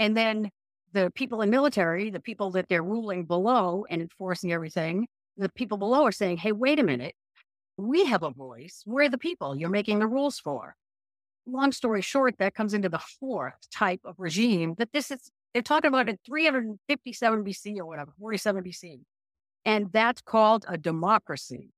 And 0.00 0.16
then 0.16 0.50
the 0.94 1.12
people 1.14 1.42
in 1.42 1.50
military, 1.50 2.10
the 2.10 2.18
people 2.18 2.50
that 2.50 2.68
they're 2.68 2.82
ruling 2.82 3.24
below 3.24 3.86
and 3.88 4.02
enforcing 4.02 4.52
everything, 4.52 5.06
the 5.36 5.48
people 5.50 5.78
below 5.78 6.02
are 6.06 6.10
saying, 6.10 6.38
hey, 6.38 6.50
wait 6.50 6.80
a 6.80 6.82
minute. 6.82 7.14
We 7.76 8.04
have 8.06 8.24
a 8.24 8.30
voice. 8.30 8.82
We're 8.84 9.08
the 9.08 9.16
people 9.16 9.54
you're 9.56 9.68
making 9.68 10.00
the 10.00 10.08
rules 10.08 10.40
for. 10.40 10.74
Long 11.50 11.72
story 11.72 12.02
short, 12.02 12.36
that 12.38 12.54
comes 12.54 12.74
into 12.74 12.90
the 12.90 12.98
fourth 12.98 13.54
type 13.72 14.00
of 14.04 14.16
regime 14.18 14.74
that 14.78 14.92
this 14.92 15.10
is, 15.10 15.30
they're 15.54 15.62
talking 15.62 15.88
about 15.88 16.08
in 16.08 16.18
357 16.26 17.44
BC 17.44 17.78
or 17.78 17.86
whatever, 17.86 18.12
47 18.20 18.62
BC. 18.62 19.00
And 19.64 19.90
that's 19.92 20.20
called 20.20 20.66
a 20.68 20.76
democracy. 20.76 21.70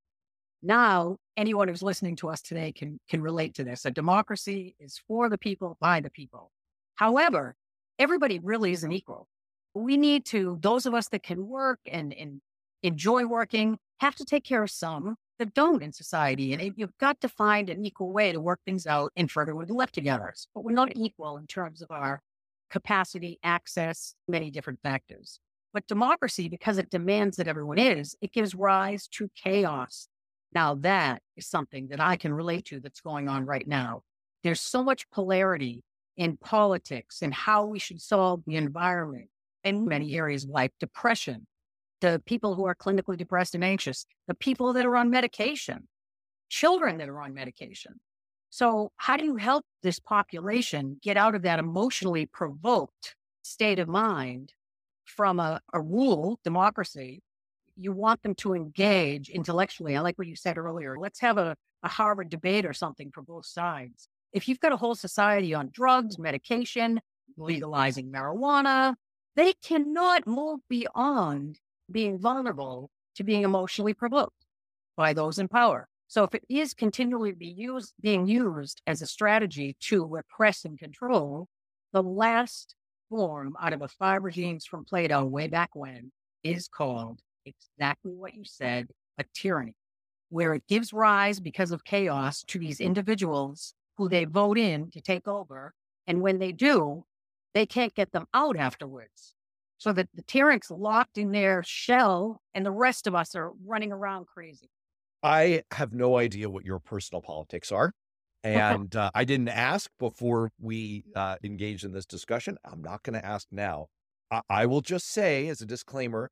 Now, 0.62 1.16
anyone 1.36 1.68
who's 1.68 1.82
listening 1.82 2.16
to 2.16 2.28
us 2.28 2.42
today 2.42 2.72
can, 2.72 2.98
can 3.08 3.22
relate 3.22 3.54
to 3.54 3.64
this. 3.64 3.84
A 3.84 3.90
democracy 3.90 4.74
is 4.78 5.00
for 5.06 5.28
the 5.28 5.38
people, 5.38 5.76
by 5.80 6.00
the 6.00 6.10
people. 6.10 6.50
However, 6.96 7.54
everybody 7.98 8.38
really 8.38 8.72
isn't 8.72 8.92
equal. 8.92 9.28
We 9.74 9.96
need 9.96 10.24
to, 10.26 10.58
those 10.60 10.84
of 10.84 10.94
us 10.94 11.08
that 11.10 11.22
can 11.22 11.46
work 11.46 11.78
and, 11.86 12.12
and 12.12 12.40
enjoy 12.82 13.24
working, 13.24 13.78
have 14.00 14.16
to 14.16 14.24
take 14.24 14.44
care 14.44 14.62
of 14.62 14.70
some 14.70 15.16
that 15.40 15.54
don't 15.54 15.82
in 15.82 15.92
society. 15.92 16.52
And 16.52 16.74
you've 16.76 16.96
got 16.98 17.20
to 17.22 17.28
find 17.28 17.68
an 17.68 17.84
equal 17.84 18.12
way 18.12 18.30
to 18.30 18.40
work 18.40 18.60
things 18.64 18.86
out 18.86 19.10
and 19.16 19.28
further 19.28 19.56
with 19.56 19.70
live 19.70 19.90
together. 19.90 20.32
But 20.54 20.64
we're 20.64 20.72
not 20.72 20.92
equal 20.94 21.38
in 21.38 21.46
terms 21.46 21.82
of 21.82 21.90
our 21.90 22.20
capacity, 22.70 23.38
access, 23.42 24.14
many 24.28 24.50
different 24.50 24.80
factors. 24.82 25.40
But 25.72 25.86
democracy, 25.86 26.48
because 26.48 26.78
it 26.78 26.90
demands 26.90 27.36
that 27.38 27.48
everyone 27.48 27.78
is, 27.78 28.14
it 28.20 28.32
gives 28.32 28.54
rise 28.54 29.08
to 29.08 29.30
chaos. 29.34 30.08
Now, 30.52 30.74
that 30.76 31.22
is 31.36 31.46
something 31.46 31.88
that 31.88 32.00
I 32.00 32.16
can 32.16 32.34
relate 32.34 32.66
to 32.66 32.80
that's 32.80 33.00
going 33.00 33.28
on 33.28 33.46
right 33.46 33.66
now. 33.66 34.02
There's 34.42 34.60
so 34.60 34.82
much 34.82 35.08
polarity 35.10 35.82
in 36.16 36.36
politics 36.36 37.22
and 37.22 37.32
how 37.32 37.66
we 37.66 37.78
should 37.78 38.00
solve 38.00 38.42
the 38.46 38.56
environment 38.56 39.28
in 39.64 39.86
many 39.86 40.16
areas 40.16 40.46
like 40.46 40.72
depression, 40.80 41.46
the 42.00 42.22
people 42.26 42.54
who 42.54 42.66
are 42.66 42.74
clinically 42.74 43.16
depressed 43.16 43.54
and 43.54 43.64
anxious, 43.64 44.06
the 44.28 44.34
people 44.34 44.72
that 44.72 44.86
are 44.86 44.96
on 44.96 45.10
medication, 45.10 45.88
children 46.48 46.98
that 46.98 47.08
are 47.08 47.20
on 47.20 47.34
medication. 47.34 48.00
So, 48.50 48.90
how 48.96 49.16
do 49.16 49.24
you 49.24 49.36
help 49.36 49.64
this 49.82 50.00
population 50.00 50.98
get 51.02 51.16
out 51.16 51.34
of 51.34 51.42
that 51.42 51.58
emotionally 51.58 52.26
provoked 52.26 53.14
state 53.42 53.78
of 53.78 53.88
mind 53.88 54.52
from 55.04 55.38
a, 55.38 55.60
a 55.72 55.80
rule, 55.80 56.40
democracy? 56.42 57.22
You 57.76 57.92
want 57.92 58.22
them 58.22 58.34
to 58.36 58.54
engage 58.54 59.28
intellectually. 59.30 59.96
I 59.96 60.00
like 60.00 60.18
what 60.18 60.26
you 60.26 60.36
said 60.36 60.58
earlier. 60.58 60.98
Let's 60.98 61.20
have 61.20 61.38
a, 61.38 61.56
a 61.82 61.88
Harvard 61.88 62.28
debate 62.28 62.66
or 62.66 62.72
something 62.72 63.10
for 63.12 63.22
both 63.22 63.46
sides 63.46 64.08
if 64.32 64.48
you've 64.48 64.60
got 64.60 64.72
a 64.72 64.76
whole 64.76 64.94
society 64.94 65.54
on 65.54 65.70
drugs, 65.72 66.18
medication, 66.18 67.00
legalizing 67.36 68.10
marijuana, 68.10 68.94
they 69.36 69.54
cannot 69.64 70.26
move 70.26 70.60
beyond 70.68 71.58
being 71.92 72.18
vulnerable 72.18 72.90
to 73.16 73.24
being 73.24 73.42
emotionally 73.42 73.94
provoked 73.94 74.46
by 74.96 75.12
those 75.12 75.38
in 75.38 75.48
power. 75.48 75.88
So 76.08 76.24
if 76.24 76.34
it 76.34 76.44
is 76.48 76.74
continually 76.74 77.32
be 77.32 77.46
used, 77.46 77.94
being 78.00 78.26
used 78.26 78.82
as 78.86 79.00
a 79.00 79.06
strategy 79.06 79.76
to 79.80 80.04
repress 80.04 80.64
and 80.64 80.78
control, 80.78 81.48
the 81.92 82.02
last 82.02 82.74
form 83.08 83.56
out 83.60 83.72
of 83.72 83.80
the 83.80 83.88
five 83.88 84.22
regimes 84.22 84.64
from 84.64 84.84
Plato 84.84 85.24
way 85.24 85.48
back 85.48 85.70
when 85.74 86.10
is 86.42 86.68
called 86.68 87.20
exactly 87.44 88.12
what 88.12 88.34
you 88.34 88.44
said, 88.44 88.88
a 89.18 89.24
tyranny, 89.34 89.74
where 90.30 90.54
it 90.54 90.66
gives 90.68 90.92
rise 90.92 91.40
because 91.40 91.70
of 91.70 91.84
chaos 91.84 92.42
to 92.48 92.58
these 92.58 92.80
individuals 92.80 93.74
who 93.96 94.08
they 94.08 94.24
vote 94.24 94.58
in 94.58 94.90
to 94.90 95.00
take 95.00 95.28
over. 95.28 95.74
And 96.06 96.20
when 96.20 96.38
they 96.38 96.52
do, 96.52 97.04
they 97.54 97.66
can't 97.66 97.94
get 97.94 98.12
them 98.12 98.26
out 98.32 98.56
afterwards. 98.56 99.34
So 99.80 99.94
that 99.94 100.08
the 100.12 100.22
tyrants 100.22 100.70
locked 100.70 101.16
in 101.16 101.32
their 101.32 101.62
shell 101.64 102.42
and 102.52 102.66
the 102.66 102.70
rest 102.70 103.06
of 103.06 103.14
us 103.14 103.34
are 103.34 103.52
running 103.64 103.92
around 103.92 104.26
crazy. 104.26 104.68
I 105.22 105.62
have 105.70 105.94
no 105.94 106.18
idea 106.18 106.50
what 106.50 106.66
your 106.66 106.78
personal 106.80 107.22
politics 107.22 107.72
are. 107.72 107.94
And 108.44 108.94
uh, 108.94 109.10
I 109.14 109.24
didn't 109.24 109.48
ask 109.48 109.90
before 109.98 110.50
we 110.60 111.04
uh, 111.16 111.36
engaged 111.42 111.84
in 111.84 111.92
this 111.92 112.04
discussion. 112.04 112.58
I'm 112.62 112.82
not 112.82 113.02
going 113.02 113.18
to 113.18 113.24
ask 113.24 113.46
now. 113.50 113.86
I-, 114.30 114.42
I 114.50 114.66
will 114.66 114.82
just 114.82 115.10
say, 115.10 115.48
as 115.48 115.62
a 115.62 115.66
disclaimer, 115.66 116.30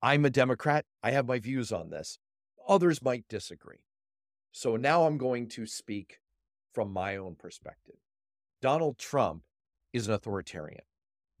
I'm 0.00 0.24
a 0.24 0.30
Democrat. 0.30 0.86
I 1.02 1.10
have 1.10 1.26
my 1.26 1.38
views 1.38 1.72
on 1.72 1.90
this. 1.90 2.18
Others 2.66 3.02
might 3.02 3.26
disagree. 3.28 3.84
So 4.52 4.76
now 4.76 5.04
I'm 5.04 5.18
going 5.18 5.48
to 5.50 5.66
speak 5.66 6.20
from 6.72 6.94
my 6.94 7.16
own 7.16 7.36
perspective. 7.36 7.96
Donald 8.62 8.96
Trump 8.96 9.42
is 9.92 10.08
an 10.08 10.14
authoritarian. 10.14 10.84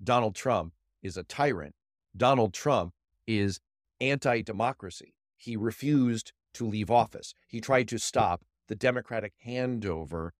Donald 0.04 0.34
Trump 0.34 0.74
is 1.06 1.16
a 1.16 1.22
tyrant. 1.22 1.74
Donald 2.16 2.52
Trump 2.52 2.92
is 3.26 3.60
anti 4.00 4.42
democracy. 4.42 5.14
He 5.36 5.56
refused 5.56 6.32
to 6.54 6.66
leave 6.66 6.90
office. 6.90 7.34
He 7.46 7.60
tried 7.60 7.88
to 7.88 7.98
stop 7.98 8.42
the 8.68 8.74
democratic 8.74 9.34
handover 9.46 10.30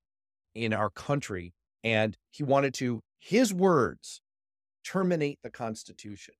in 0.55 0.73
our 0.73 0.91
country, 0.91 1.55
and 1.85 2.17
he 2.31 2.43
wanted 2.43 2.75
to, 2.75 3.03
his 3.19 3.55
words, 3.55 4.21
terminate 4.85 5.39
the 5.43 5.51
Constitution. 5.51 6.35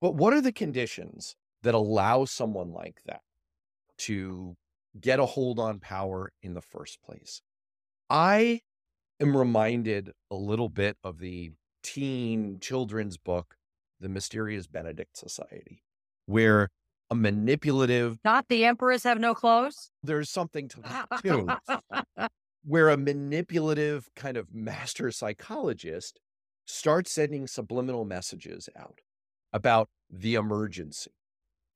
But 0.00 0.14
what 0.14 0.32
are 0.32 0.40
the 0.40 0.52
conditions 0.52 1.36
that 1.62 1.74
allow 1.74 2.24
someone 2.24 2.72
like 2.72 3.00
that 3.06 3.22
to 3.98 4.56
get 5.00 5.18
a 5.18 5.26
hold 5.26 5.58
on 5.58 5.80
power 5.80 6.32
in 6.42 6.54
the 6.54 6.60
first 6.60 7.02
place? 7.02 7.42
I 8.08 8.60
am 9.20 9.36
reminded 9.36 10.12
a 10.30 10.36
little 10.36 10.68
bit 10.68 10.96
of 11.02 11.18
the 11.18 11.52
teen 11.82 12.58
children's 12.60 13.16
book, 13.16 13.55
The 14.00 14.08
Mysterious 14.08 14.66
Benedict 14.66 15.16
Society, 15.16 15.82
where 16.26 16.68
a 17.10 17.14
manipulative. 17.14 18.18
Not 18.24 18.46
the 18.48 18.64
emperors 18.64 19.04
have 19.04 19.18
no 19.18 19.34
clothes. 19.34 19.90
There's 20.02 20.30
something 20.30 20.68
to 20.68 20.80
that 20.82 21.08
too. 21.22 21.48
where 22.64 22.88
a 22.88 22.96
manipulative 22.96 24.08
kind 24.16 24.36
of 24.36 24.52
master 24.52 25.10
psychologist 25.12 26.18
starts 26.66 27.12
sending 27.12 27.46
subliminal 27.46 28.04
messages 28.04 28.68
out 28.76 28.98
about 29.52 29.88
the 30.10 30.34
emergency. 30.34 31.12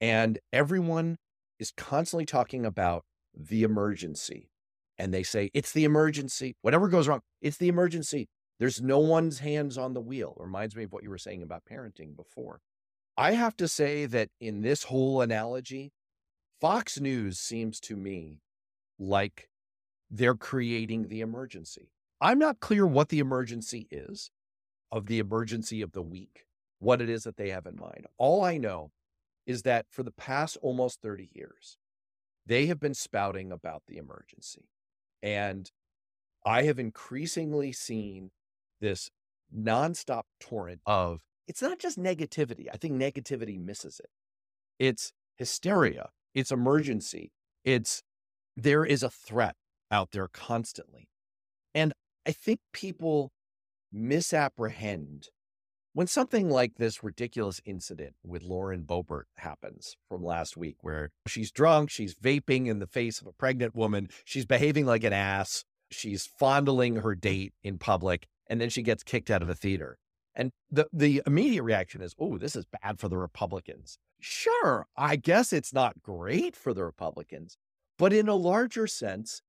And 0.00 0.40
everyone 0.52 1.16
is 1.60 1.72
constantly 1.76 2.26
talking 2.26 2.66
about 2.66 3.04
the 3.34 3.62
emergency 3.62 4.50
and 4.98 5.14
they 5.14 5.22
say, 5.22 5.50
it's 5.54 5.72
the 5.72 5.84
emergency. 5.84 6.56
Whatever 6.60 6.88
goes 6.88 7.08
wrong, 7.08 7.20
it's 7.40 7.56
the 7.56 7.68
emergency. 7.68 8.28
There's 8.60 8.82
no 8.82 8.98
one's 8.98 9.38
hands 9.38 9.78
on 9.78 9.94
the 9.94 10.02
wheel. 10.02 10.36
Reminds 10.38 10.76
me 10.76 10.84
of 10.84 10.92
what 10.92 11.02
you 11.02 11.08
were 11.08 11.16
saying 11.16 11.42
about 11.42 11.64
parenting 11.64 12.14
before. 12.14 12.60
I 13.16 13.32
have 13.32 13.56
to 13.56 13.66
say 13.66 14.04
that 14.06 14.28
in 14.38 14.60
this 14.60 14.84
whole 14.84 15.22
analogy, 15.22 15.92
Fox 16.60 17.00
News 17.00 17.38
seems 17.38 17.80
to 17.80 17.96
me 17.96 18.42
like 18.98 19.48
they're 20.10 20.34
creating 20.34 21.08
the 21.08 21.22
emergency. 21.22 21.90
I'm 22.20 22.38
not 22.38 22.60
clear 22.60 22.86
what 22.86 23.08
the 23.08 23.18
emergency 23.18 23.88
is 23.90 24.30
of 24.92 25.06
the 25.06 25.20
emergency 25.20 25.80
of 25.80 25.92
the 25.92 26.02
week, 26.02 26.44
what 26.80 27.00
it 27.00 27.08
is 27.08 27.24
that 27.24 27.38
they 27.38 27.48
have 27.48 27.64
in 27.64 27.76
mind. 27.76 28.06
All 28.18 28.44
I 28.44 28.58
know 28.58 28.90
is 29.46 29.62
that 29.62 29.86
for 29.88 30.02
the 30.02 30.10
past 30.10 30.58
almost 30.60 31.00
30 31.00 31.30
years, 31.32 31.78
they 32.44 32.66
have 32.66 32.78
been 32.78 32.94
spouting 32.94 33.52
about 33.52 33.84
the 33.88 33.96
emergency. 33.96 34.68
And 35.22 35.70
I 36.44 36.64
have 36.64 36.78
increasingly 36.78 37.72
seen 37.72 38.30
this 38.80 39.10
nonstop 39.56 40.22
torrent 40.38 40.80
of 40.86 41.20
it's 41.46 41.62
not 41.62 41.78
just 41.78 41.98
negativity. 41.98 42.66
I 42.72 42.76
think 42.76 42.94
negativity 42.94 43.58
misses 43.58 44.00
it. 44.00 44.10
It's 44.78 45.12
hysteria, 45.36 46.10
it's 46.34 46.52
emergency, 46.52 47.32
it's 47.64 48.02
there 48.56 48.84
is 48.84 49.02
a 49.02 49.10
threat 49.10 49.56
out 49.90 50.12
there 50.12 50.28
constantly. 50.28 51.08
And 51.74 51.92
I 52.26 52.32
think 52.32 52.60
people 52.72 53.32
misapprehend 53.92 55.28
when 55.92 56.06
something 56.06 56.48
like 56.48 56.76
this 56.76 57.02
ridiculous 57.02 57.60
incident 57.64 58.14
with 58.24 58.44
Lauren 58.44 58.84
Boebert 58.84 59.24
happens 59.38 59.96
from 60.08 60.22
last 60.22 60.56
week, 60.56 60.76
where 60.82 61.10
she's 61.26 61.50
drunk, 61.50 61.90
she's 61.90 62.14
vaping 62.14 62.66
in 62.68 62.78
the 62.78 62.86
face 62.86 63.20
of 63.20 63.26
a 63.26 63.32
pregnant 63.32 63.74
woman, 63.74 64.08
she's 64.24 64.46
behaving 64.46 64.86
like 64.86 65.02
an 65.02 65.12
ass, 65.12 65.64
she's 65.90 66.26
fondling 66.38 66.96
her 66.96 67.16
date 67.16 67.54
in 67.64 67.78
public, 67.78 68.28
and 68.50 68.60
then 68.60 68.68
she 68.68 68.82
gets 68.82 69.02
kicked 69.02 69.30
out 69.30 69.40
of 69.40 69.48
the 69.48 69.54
theater. 69.54 69.96
And 70.34 70.50
the, 70.70 70.86
the 70.92 71.22
immediate 71.26 71.62
reaction 71.62 72.02
is, 72.02 72.14
oh, 72.18 72.36
this 72.36 72.54
is 72.54 72.66
bad 72.82 72.98
for 72.98 73.08
the 73.08 73.16
Republicans. 73.16 73.98
Sure, 74.20 74.86
I 74.96 75.16
guess 75.16 75.52
it's 75.52 75.72
not 75.72 76.02
great 76.02 76.54
for 76.54 76.74
the 76.74 76.84
Republicans, 76.84 77.56
but 77.98 78.12
in 78.12 78.28
a 78.28 78.34
larger 78.34 78.86
sense, 78.86 79.40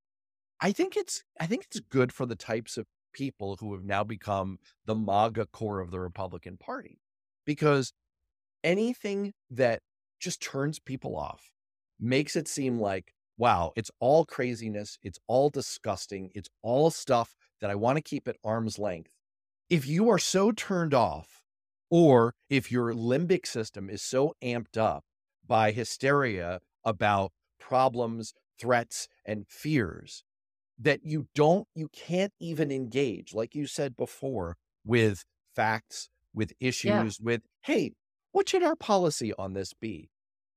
I 0.62 0.72
think 0.72 0.96
it's 0.96 1.24
I 1.40 1.48
think 1.48 1.66
it's 1.66 1.80
good 1.80 2.14
for 2.14 2.26
the 2.26 2.36
types 2.36 2.78
of 2.78 2.86
people 3.14 3.58
who 3.60 3.74
have 3.74 3.84
now 3.84 4.04
become 4.04 4.60
the 4.86 4.96
MAGA 4.96 5.48
core 5.48 5.80
of 5.80 5.92
the 5.92 6.00
Republican 6.00 6.58
Party. 6.58 7.00
Because 7.46 7.92
anything 8.64 9.34
that 9.50 9.82
just 10.20 10.42
turns 10.42 10.80
people 10.80 11.18
off 11.18 11.52
makes 12.00 12.36
it 12.36 12.48
seem 12.48 12.80
like, 12.80 13.14
wow, 13.38 13.74
it's 13.76 13.92
all 14.00 14.24
craziness. 14.24 15.00
It's 15.02 15.20
all 15.28 15.50
disgusting. 15.50 16.30
It's 16.36 16.50
all 16.62 16.92
stuff 16.92 17.36
that 17.62 17.70
I 17.70 17.76
want 17.76 17.98
to 17.98 18.02
keep 18.02 18.28
at 18.28 18.38
arm's 18.44 18.78
length. 18.78 19.12
If 19.70 19.88
you 19.88 20.10
are 20.10 20.20
so 20.20 20.52
turned 20.52 20.94
off, 20.94 21.44
or 21.90 22.34
if 22.50 22.72
your 22.72 22.94
limbic 22.94 23.46
system 23.46 23.90
is 23.90 24.02
so 24.02 24.34
amped 24.44 24.78
up 24.78 25.04
by 25.48 25.72
hysteria 25.72 26.60
about 26.84 27.32
problems, 27.60 28.34
threats, 28.60 29.08
and 29.26 29.46
fears, 29.48 30.24
that 30.80 31.02
you 31.04 31.28
don't, 31.36 31.68
you 31.76 31.90
can't 31.94 32.34
even 32.40 32.72
engage, 32.72 33.34
like 33.34 33.54
you 33.54 33.68
said 33.68 33.96
before, 33.96 34.58
with 34.86 35.24
facts, 35.56 36.10
with 36.34 36.54
issues, 36.60 37.20
yeah. 37.20 37.26
with, 37.26 37.42
hey, 37.62 37.92
what 38.32 38.50
should 38.50 38.64
our 38.64 38.76
policy 38.76 39.34
on 39.38 39.54
this 39.54 39.74
be? 39.74 40.10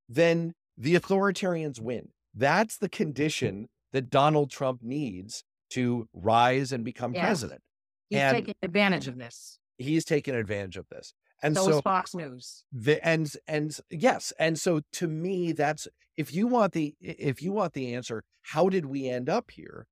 Then 0.09 0.55
the 0.79 0.95
authoritarians 0.95 1.81
win. 1.81 2.09
That's 2.35 2.79
the 2.79 2.89
condition 2.89 3.69
that 3.93 4.11
Donald 4.11 4.51
Trump 4.51 4.81
needs 4.83 5.45
to 5.71 6.09
rise 6.13 6.73
and 6.73 6.85
become 6.85 7.15
yeah. 7.15 7.25
president. 7.25 7.63
He's 8.11 8.21
and 8.21 8.37
taking 8.37 8.55
advantage 8.63 9.09
of 9.09 9.19
this. 9.19 9.59
He's 9.79 10.05
taking 10.05 10.35
advantage 10.35 10.77
of 10.77 10.89
this. 10.89 11.15
And 11.43 11.57
so, 11.57 11.71
so 11.71 11.81
Fox 11.81 12.15
News. 12.15 12.65
The 12.73 13.05
and 13.07 13.31
and 13.47 13.77
yes, 13.91 14.33
and 14.39 14.59
so 14.59 14.81
to 14.93 15.09
me, 15.09 15.53
that's 15.53 15.89
if 16.17 16.33
you 16.33 16.47
want 16.47 16.73
the 16.73 16.95
if 17.01 17.43
you 17.43 17.53
want 17.53 17.73
the 17.73 17.95
answer, 17.95 18.23
how 18.43 18.69
did 18.69 18.87
we 18.87 19.09
end 19.09 19.29
up 19.29 19.51
here? 19.51 19.87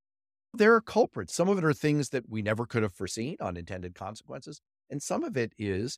there 0.53 0.73
are 0.73 0.81
culprits. 0.81 1.33
Some 1.33 1.49
of 1.49 1.57
it 1.57 1.65
are 1.65 1.73
things 1.73 2.09
that 2.09 2.29
we 2.29 2.41
never 2.41 2.65
could 2.65 2.83
have 2.83 2.93
foreseen, 2.93 3.35
unintended 3.41 3.95
consequences. 3.95 4.61
And 4.89 5.01
some 5.01 5.23
of 5.23 5.35
it 5.35 5.53
is 5.57 5.97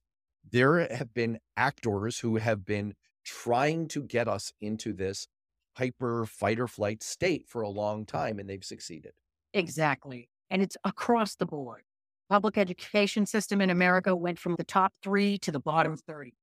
there 0.50 0.88
have 0.94 1.14
been 1.14 1.40
actors 1.58 2.20
who 2.20 2.38
have 2.38 2.66
been 2.66 2.94
trying 3.26 3.88
to 3.90 4.04
get 4.04 4.28
us 4.28 4.54
into 4.62 4.94
this 4.94 5.28
hyper 5.74 6.26
fight 6.26 6.60
or 6.60 6.68
flight 6.68 7.04
state 7.04 7.46
for 7.48 7.62
a 7.62 7.70
long 7.70 8.06
time, 8.06 8.40
and 8.40 8.50
they've 8.50 8.64
succeeded. 8.64 9.12
Exactly. 9.56 10.28
And 10.52 10.62
it's 10.62 10.78
across 10.84 11.36
the 11.36 11.46
board. 11.46 11.84
Public 12.30 12.58
education 12.58 13.26
system 13.26 13.62
in 13.62 13.70
America 13.70 14.14
went 14.14 14.38
from 14.38 14.56
the 14.58 14.64
top 14.66 14.94
three 15.02 15.38
to 15.40 15.52
the 15.52 15.62
bottom 15.62 15.96
30. 15.96 16.34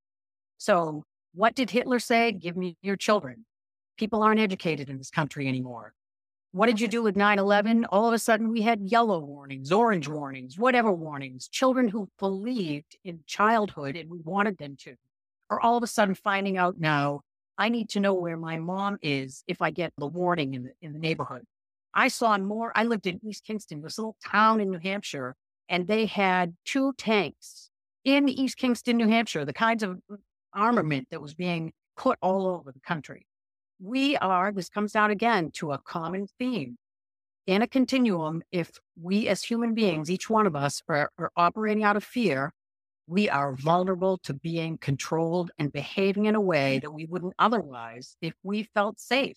So, 0.57 1.05
what 1.35 1.55
did 1.55 1.71
Hitler 1.71 1.99
say? 1.99 2.33
Give 2.33 2.57
me 2.57 2.77
your 2.83 2.97
children. 2.97 3.45
People 3.99 4.23
aren't 4.23 4.41
educated 4.41 4.89
in 4.89 4.97
this 4.97 5.11
country 5.11 5.47
anymore. 5.47 5.93
What 6.53 6.67
did 6.67 6.81
you 6.81 6.89
do 6.89 7.03
with 7.03 7.17
9 7.17 7.39
11? 7.39 7.85
All 7.87 8.09
of 8.09 8.15
a 8.15 8.19
sudden, 8.19 8.51
we 8.51 8.63
had 8.63 8.81
yellow 8.81 9.19
warnings, 9.19 9.73
orange 9.73 10.09
warnings, 10.09 10.57
whatever 10.57 10.91
warnings. 10.93 11.49
Children 11.49 11.89
who 11.89 12.09
believed 12.19 12.97
in 13.05 13.21
childhood 13.27 13.95
and 13.97 14.09
we 14.09 14.21
wanted 14.21 14.57
them 14.57 14.77
to 14.81 14.95
are 15.51 15.61
all 15.61 15.77
of 15.77 15.83
a 15.83 15.87
sudden 15.87 16.15
finding 16.15 16.57
out 16.57 16.79
now, 16.79 17.21
I 17.59 17.69
need 17.69 17.91
to 17.91 18.01
know 18.01 18.15
where 18.15 18.39
my 18.39 18.59
mom 18.59 18.99
is 19.03 19.45
if 19.47 19.61
I 19.61 19.71
get 19.71 19.93
the 19.99 20.07
warning 20.07 20.55
in 20.55 20.63
the, 20.65 20.73
in 20.81 20.93
the 20.95 20.99
neighborhood. 20.99 21.45
I 21.95 22.09
saw 22.09 22.37
more. 22.39 22.73
I 22.75 22.85
lived 22.85 23.07
in 23.07 23.21
East 23.25 23.45
Kingston, 23.45 23.83
this 23.83 23.99
little 23.99 24.17
town 24.25 24.61
in 24.61 24.71
New 24.71 24.79
Hampshire, 24.79 25.37
and 25.69 25.87
they 25.87 26.07
had 26.07 26.55
two 26.65 26.93
tanks 26.95 27.71
in 28.05 28.29
East 28.29 28.57
Kingston, 28.57 28.97
New 28.97 29.09
Hampshire, 29.09 29.45
the 29.45 29.53
kinds 29.53 29.83
of 29.83 30.01
armament 30.55 31.09
that 31.11 31.23
was 31.23 31.35
being 31.35 31.73
put 31.97 32.19
all 32.23 32.47
over 32.47 32.73
the 32.73 32.81
country 32.81 33.27
we 33.83 34.17
are, 34.19 34.53
this 34.53 34.69
comes 34.69 34.93
down 34.93 35.11
again 35.11 35.51
to 35.55 35.73
a 35.73 35.79
common 35.79 36.29
theme 36.39 36.79
in 37.47 37.63
a 37.63 37.67
continuum. 37.67 38.43
If 38.53 38.71
we 39.01 39.29
as 39.29 39.43
human 39.43 39.75
beings, 39.75 40.11
each 40.11 40.31
one 40.31 40.47
of 40.47 40.55
us, 40.55 40.83
are, 40.89 41.11
are 41.19 41.33
operating 41.37 41.83
out 41.83 41.97
of 41.97 42.05
fear, 42.05 42.53
we 43.09 43.29
are 43.29 43.57
vulnerable 43.57 44.19
to 44.19 44.35
being 44.35 44.79
controlled 44.79 45.51
and 45.59 45.73
behaving 45.73 46.27
in 46.27 46.37
a 46.37 46.41
way 46.41 46.79
that 46.79 46.93
we 46.93 47.07
wouldn't 47.07 47.35
otherwise 47.39 48.17
if 48.23 48.35
we 48.45 48.63
felt 48.75 49.01
safe, 49.01 49.37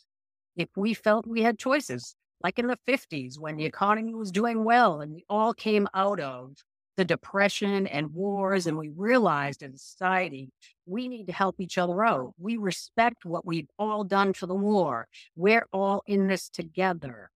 if 0.56 0.70
we 0.76 0.94
felt 0.94 1.26
we 1.26 1.42
had 1.42 1.58
choices, 1.58 2.16
like 2.46 2.60
in 2.60 2.68
the 2.68 2.78
50s 2.88 3.40
when 3.40 3.56
the 3.56 3.66
economy 3.66 4.14
was 4.14 4.32
doing 4.32 4.64
well 4.64 5.02
and 5.02 5.12
we 5.12 5.26
all 5.28 5.52
came 5.52 5.88
out 5.96 6.20
of 6.20 6.54
the 6.96 7.04
depression 7.04 7.88
and 7.88 8.14
wars, 8.14 8.68
and 8.68 8.78
we 8.78 8.90
realized 8.90 9.64
as 9.64 9.74
a 9.74 9.78
society 9.80 10.52
we 10.86 11.08
need 11.08 11.26
to 11.26 11.34
help 11.34 11.60
each 11.60 11.80
other 11.80 12.06
out. 12.06 12.34
We 12.38 12.58
respect 12.58 13.26
what 13.26 13.48
we've 13.48 13.68
all 13.80 14.04
done 14.04 14.34
for 14.34 14.46
the 14.46 14.54
war. 14.54 15.08
We're 15.36 15.66
all 15.74 16.04
in 16.06 16.28
this 16.28 16.48
together. 16.48 17.32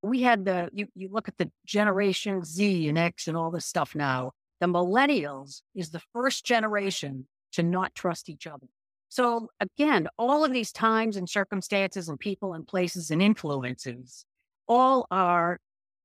We 0.00 0.22
had 0.22 0.46
the 0.46 0.70
you, 0.72 0.86
you 0.94 1.10
look 1.12 1.28
at 1.28 1.36
the 1.36 1.50
generation 1.66 2.42
Z 2.42 2.88
and 2.88 2.96
X 2.96 3.28
and 3.28 3.36
all 3.36 3.50
this 3.50 3.66
stuff 3.66 3.94
now. 3.94 4.32
The 4.60 4.68
millennials 4.68 5.60
is 5.74 5.90
the 5.90 6.02
first 6.14 6.46
generation 6.46 7.26
to 7.52 7.62
not 7.62 7.94
trust 7.94 8.30
each 8.30 8.46
other. 8.46 8.68
So 9.10 9.50
again, 9.60 10.08
all 10.18 10.46
of 10.46 10.52
these 10.52 10.72
times 10.72 11.16
and 11.16 11.28
circumstances 11.28 12.08
and 12.08 12.18
people 12.18 12.54
and 12.54 12.66
places 12.66 13.10
and 13.10 13.22
influences 13.22 14.25
all 14.68 15.06
are 15.10 15.58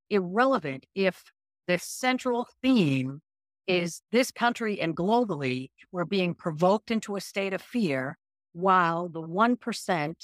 irrelevant 0.10 0.86
if 0.96 1.24
the 1.68 1.78
central 1.80 2.48
theme 2.62 3.10
mm. 3.10 3.20
is 3.68 4.02
this 4.12 4.32
country 4.32 4.80
and 4.80 4.96
globally, 4.96 5.70
we're 5.92 6.06
being 6.06 6.34
provoked 6.34 6.92
into 6.92 7.16
a 7.16 7.22
state 7.22 7.54
of 7.54 7.62
fear 7.62 8.18
while 8.54 9.08
the 9.08 9.22
1% 9.22 10.16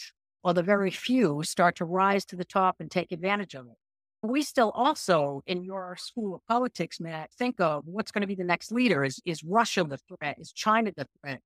or 0.43 0.54
the 0.54 0.63
very 0.63 0.91
few 0.91 1.41
start 1.43 1.76
to 1.78 1.86
rise 1.86 2.26
to 2.26 2.36
the 2.36 2.45
top 2.45 2.78
and 2.80 2.91
take 2.91 3.12
advantage 3.12 3.56
of 3.56 3.65
it. 3.67 3.78
We 4.23 4.41
still 4.41 4.71
also, 4.71 5.41
in 5.45 5.63
your 5.63 5.95
school 5.97 6.36
of 6.36 6.41
politics, 6.47 7.00
Matt, 7.00 7.32
think 7.34 7.60
of 7.60 7.84
what's 7.86 8.12
going 8.12 8.21
to 8.21 8.28
be 8.28 8.36
the 8.36 8.43
next 8.43 8.71
leader. 8.71 9.04
Is, 9.04 9.21
is 9.26 9.43
Russia 9.43 9.84
the 9.84 9.97
threat? 9.97 10.38
Is 10.39 10.52
China 10.52 10.91
the 10.95 11.08
threat? 11.21 11.39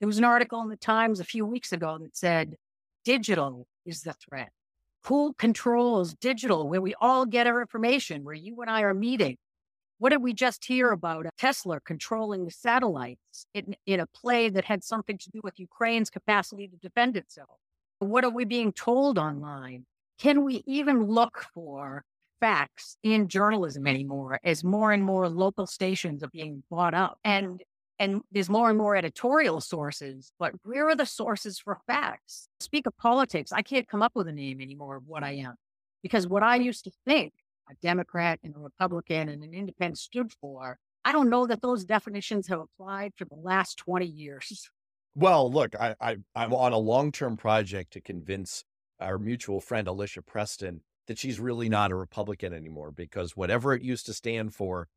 There 0.00 0.06
was 0.06 0.18
an 0.18 0.24
article 0.24 0.60
in 0.60 0.68
the 0.68 0.76
Times 0.76 1.20
a 1.20 1.24
few 1.24 1.46
weeks 1.46 1.72
ago 1.72 1.98
that 2.00 2.16
said 2.16 2.56
digital 3.04 3.66
is 3.86 4.02
the 4.02 4.12
threat 4.14 4.50
who 5.06 5.34
controls 5.38 6.14
digital, 6.14 6.68
where 6.68 6.80
we 6.80 6.94
all 7.00 7.26
get 7.26 7.46
our 7.46 7.60
information, 7.60 8.24
where 8.24 8.34
you 8.34 8.60
and 8.60 8.70
I 8.70 8.82
are 8.82 8.94
meeting. 8.94 9.36
What 9.98 10.10
did 10.10 10.22
we 10.22 10.34
just 10.34 10.64
hear 10.64 10.90
about 10.90 11.26
Tesla 11.38 11.80
controlling 11.80 12.44
the 12.44 12.50
satellites 12.50 13.46
in, 13.54 13.76
in 13.86 14.00
a 14.00 14.06
play 14.06 14.50
that 14.50 14.64
had 14.64 14.84
something 14.84 15.16
to 15.18 15.30
do 15.30 15.40
with 15.42 15.58
Ukraine's 15.58 16.10
capacity 16.10 16.68
to 16.68 16.76
defend 16.76 17.16
itself? 17.16 17.58
What 18.00 18.24
are 18.24 18.30
we 18.30 18.44
being 18.44 18.72
told 18.72 19.18
online? 19.18 19.86
Can 20.18 20.44
we 20.44 20.62
even 20.66 21.04
look 21.04 21.44
for 21.54 22.04
facts 22.40 22.98
in 23.02 23.28
journalism 23.28 23.86
anymore 23.86 24.38
as 24.44 24.64
more 24.64 24.92
and 24.92 25.02
more 25.02 25.28
local 25.28 25.66
stations 25.66 26.22
are 26.22 26.28
being 26.28 26.62
bought 26.68 26.94
up? 26.94 27.18
And 27.24 27.62
and 27.98 28.20
there's 28.30 28.50
more 28.50 28.68
and 28.68 28.78
more 28.78 28.96
editorial 28.96 29.60
sources, 29.60 30.32
but 30.38 30.52
where 30.64 30.88
are 30.88 30.96
the 30.96 31.06
sources 31.06 31.58
for 31.58 31.78
facts? 31.86 32.48
Speak 32.60 32.86
of 32.86 32.96
politics, 32.96 33.52
I 33.52 33.62
can't 33.62 33.88
come 33.88 34.02
up 34.02 34.12
with 34.14 34.28
a 34.28 34.32
name 34.32 34.60
anymore 34.60 34.96
of 34.96 35.06
what 35.06 35.22
I 35.22 35.32
am 35.32 35.54
because 36.02 36.26
what 36.26 36.42
I 36.42 36.56
used 36.56 36.84
to 36.84 36.90
think 37.06 37.32
a 37.68 37.74
Democrat 37.82 38.38
and 38.44 38.54
a 38.54 38.58
Republican 38.58 39.28
and 39.28 39.42
an 39.42 39.52
independent 39.52 39.98
stood 39.98 40.30
for, 40.40 40.78
I 41.04 41.12
don't 41.12 41.30
know 41.30 41.46
that 41.46 41.62
those 41.62 41.84
definitions 41.84 42.46
have 42.48 42.60
applied 42.60 43.12
for 43.16 43.24
the 43.24 43.34
last 43.34 43.76
20 43.78 44.06
years. 44.06 44.70
Well, 45.14 45.50
look, 45.50 45.74
I, 45.74 45.94
I 46.00 46.16
I'm 46.34 46.52
on 46.52 46.72
a 46.72 46.78
long 46.78 47.10
term 47.10 47.36
project 47.36 47.92
to 47.94 48.00
convince 48.00 48.64
our 49.00 49.18
mutual 49.18 49.60
friend 49.60 49.88
Alicia 49.88 50.22
Preston 50.22 50.82
that 51.06 51.18
she's 51.18 51.40
really 51.40 51.68
not 51.68 51.90
a 51.90 51.96
Republican 51.96 52.52
anymore 52.52 52.90
because 52.90 53.36
whatever 53.36 53.72
it 53.74 53.82
used 53.82 54.06
to 54.06 54.14
stand 54.14 54.54
for, 54.54 54.88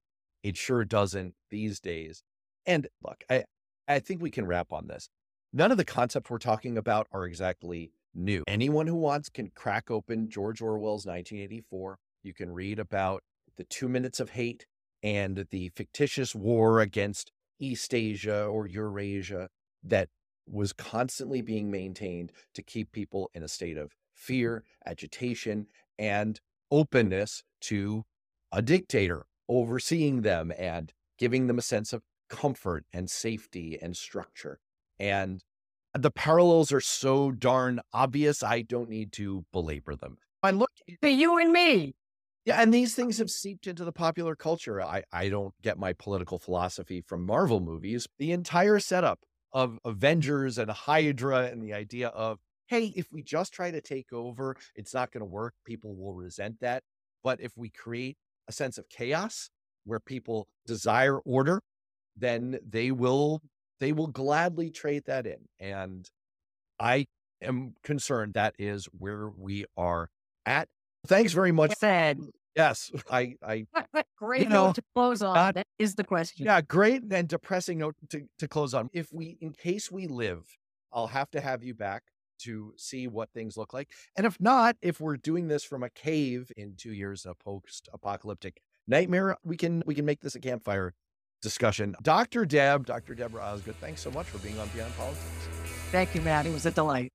it 0.43 0.57
sure 0.57 0.83
doesn't 0.83 1.35
these 1.49 1.79
days. 1.79 2.23
And 2.69 2.87
look, 3.03 3.23
I 3.29 3.45
I 3.87 3.99
think 3.99 4.21
we 4.21 4.29
can 4.29 4.45
wrap 4.45 4.71
on 4.71 4.87
this. 4.87 5.09
None 5.51 5.71
of 5.71 5.77
the 5.77 5.85
concepts 5.85 6.29
we're 6.29 6.37
talking 6.37 6.77
about 6.77 7.07
are 7.11 7.25
exactly 7.25 7.91
new. 8.13 8.43
Anyone 8.47 8.85
who 8.85 8.95
wants 8.95 9.27
can 9.27 9.49
crack 9.55 9.89
open 9.89 10.29
George 10.29 10.61
Orwell's 10.61 11.07
1984. 11.07 11.97
You 12.21 12.33
can 12.35 12.51
read 12.51 12.77
about 12.77 13.23
the 13.57 13.63
two 13.63 13.89
minutes 13.89 14.19
of 14.19 14.29
hate 14.29 14.67
and 15.01 15.47
the 15.49 15.71
fictitious 15.75 16.35
war 16.35 16.79
against 16.79 17.31
East 17.59 17.95
Asia 17.95 18.43
or 18.45 18.67
Eurasia 18.67 19.49
that 19.83 20.09
was 20.47 20.71
constantly 20.71 21.41
being 21.41 21.71
maintained 21.71 22.31
to 22.53 22.61
keep 22.61 22.91
people 22.91 23.31
in 23.33 23.41
a 23.41 23.47
state 23.47 23.77
of 23.77 23.93
fear, 24.13 24.63
agitation, 24.85 25.65
and 25.97 26.39
openness 26.69 27.43
to 27.61 28.03
a 28.51 28.61
dictator 28.61 29.25
overseeing 29.47 30.21
them 30.21 30.51
and 30.55 30.93
giving 31.17 31.47
them 31.47 31.57
a 31.57 31.63
sense 31.63 31.93
of 31.93 32.03
comfort 32.29 32.85
and 32.93 33.09
safety 33.09 33.77
and 33.81 33.95
structure. 33.95 34.59
And 34.99 35.41
the 35.93 36.11
parallels 36.11 36.71
are 36.71 36.81
so 36.81 37.31
darn 37.31 37.81
obvious, 37.93 38.43
I 38.43 38.61
don't 38.61 38.89
need 38.89 39.11
to 39.13 39.45
belabor 39.51 39.95
them. 39.95 40.17
I 40.43 40.51
look 40.51 40.71
to 41.01 41.09
you 41.09 41.37
and 41.37 41.51
me. 41.51 41.95
Yeah, 42.45 42.61
and 42.61 42.73
these 42.73 42.95
things 42.95 43.17
have 43.17 43.29
seeped 43.29 43.67
into 43.67 43.83
the 43.83 43.91
popular 43.91 44.35
culture. 44.35 44.81
I, 44.81 45.03
I 45.11 45.29
don't 45.29 45.53
get 45.61 45.77
my 45.77 45.93
political 45.93 46.39
philosophy 46.39 47.01
from 47.01 47.25
Marvel 47.25 47.59
movies. 47.59 48.07
The 48.17 48.31
entire 48.31 48.79
setup 48.79 49.19
of 49.51 49.77
Avengers 49.83 50.57
and 50.57 50.71
Hydra 50.71 51.47
and 51.47 51.61
the 51.61 51.73
idea 51.73 52.07
of, 52.09 52.39
hey, 52.67 52.93
if 52.95 53.07
we 53.11 53.23
just 53.23 53.53
try 53.53 53.71
to 53.71 53.81
take 53.81 54.13
over, 54.13 54.55
it's 54.75 54.93
not 54.93 55.11
going 55.11 55.21
to 55.21 55.25
work. 55.25 55.53
People 55.65 55.95
will 55.95 56.13
resent 56.13 56.59
that. 56.61 56.83
But 57.23 57.41
if 57.41 57.57
we 57.57 57.69
create 57.69 58.17
a 58.47 58.51
sense 58.51 58.77
of 58.77 58.87
chaos 58.89 59.49
where 59.85 59.99
people 59.99 60.47
desire 60.65 61.17
order, 61.19 61.61
then 62.19 62.59
they 62.67 62.91
will 62.91 63.41
they 63.79 63.93
will 63.93 64.07
gladly 64.07 64.69
trade 64.69 65.03
that 65.05 65.25
in. 65.25 65.47
And 65.59 66.09
I 66.79 67.05
am 67.41 67.75
concerned 67.83 68.33
that 68.33 68.55
is 68.59 68.85
where 68.97 69.29
we 69.29 69.65
are 69.77 70.09
at. 70.45 70.67
Thanks 71.07 71.33
very 71.33 71.51
much. 71.51 71.75
Said. 71.77 72.19
Yes, 72.55 72.91
I, 73.09 73.35
I, 73.41 73.65
great 74.17 74.41
you 74.43 74.49
know, 74.49 74.67
note 74.67 74.75
to 74.75 74.83
close 74.93 75.21
on. 75.21 75.35
Not, 75.35 75.55
that 75.55 75.67
is 75.77 75.95
the 75.95 76.03
question. 76.03 76.45
Yeah, 76.45 76.59
great 76.59 77.03
and 77.09 77.27
depressing 77.27 77.77
note 77.77 77.95
to, 78.09 78.23
to 78.39 78.47
close 78.49 78.73
on. 78.73 78.89
If 78.91 79.13
we, 79.13 79.37
in 79.39 79.53
case 79.53 79.89
we 79.89 80.07
live, 80.07 80.57
I'll 80.91 81.07
have 81.07 81.31
to 81.31 81.41
have 81.41 81.63
you 81.63 81.73
back 81.73 82.03
to 82.39 82.73
see 82.75 83.07
what 83.07 83.29
things 83.31 83.55
look 83.55 83.73
like. 83.73 83.91
And 84.17 84.25
if 84.25 84.41
not, 84.41 84.75
if 84.81 84.99
we're 84.99 85.15
doing 85.15 85.47
this 85.47 85.63
from 85.63 85.83
a 85.83 85.89
cave 85.89 86.51
in 86.57 86.73
two 86.75 86.91
years, 86.91 87.25
a 87.25 87.33
post-apocalyptic 87.33 88.61
nightmare, 88.87 89.37
we 89.43 89.55
can 89.55 89.83
we 89.85 89.95
can 89.95 90.03
make 90.05 90.19
this 90.19 90.35
a 90.35 90.39
campfire 90.41 90.93
discussion. 91.41 91.95
Dr. 92.01 92.45
Deb, 92.45 92.85
Dr. 92.85 93.15
Debra 93.15 93.41
Osgood, 93.41 93.75
thanks 93.79 94.01
so 94.01 94.11
much 94.11 94.25
for 94.27 94.37
being 94.39 94.59
on 94.59 94.67
Beyond 94.69 94.93
Politics. 94.97 95.47
Thank 95.91 96.13
you, 96.13 96.21
Matt. 96.21 96.45
It 96.45 96.53
was 96.53 96.65
a 96.65 96.71
delight. 96.71 97.07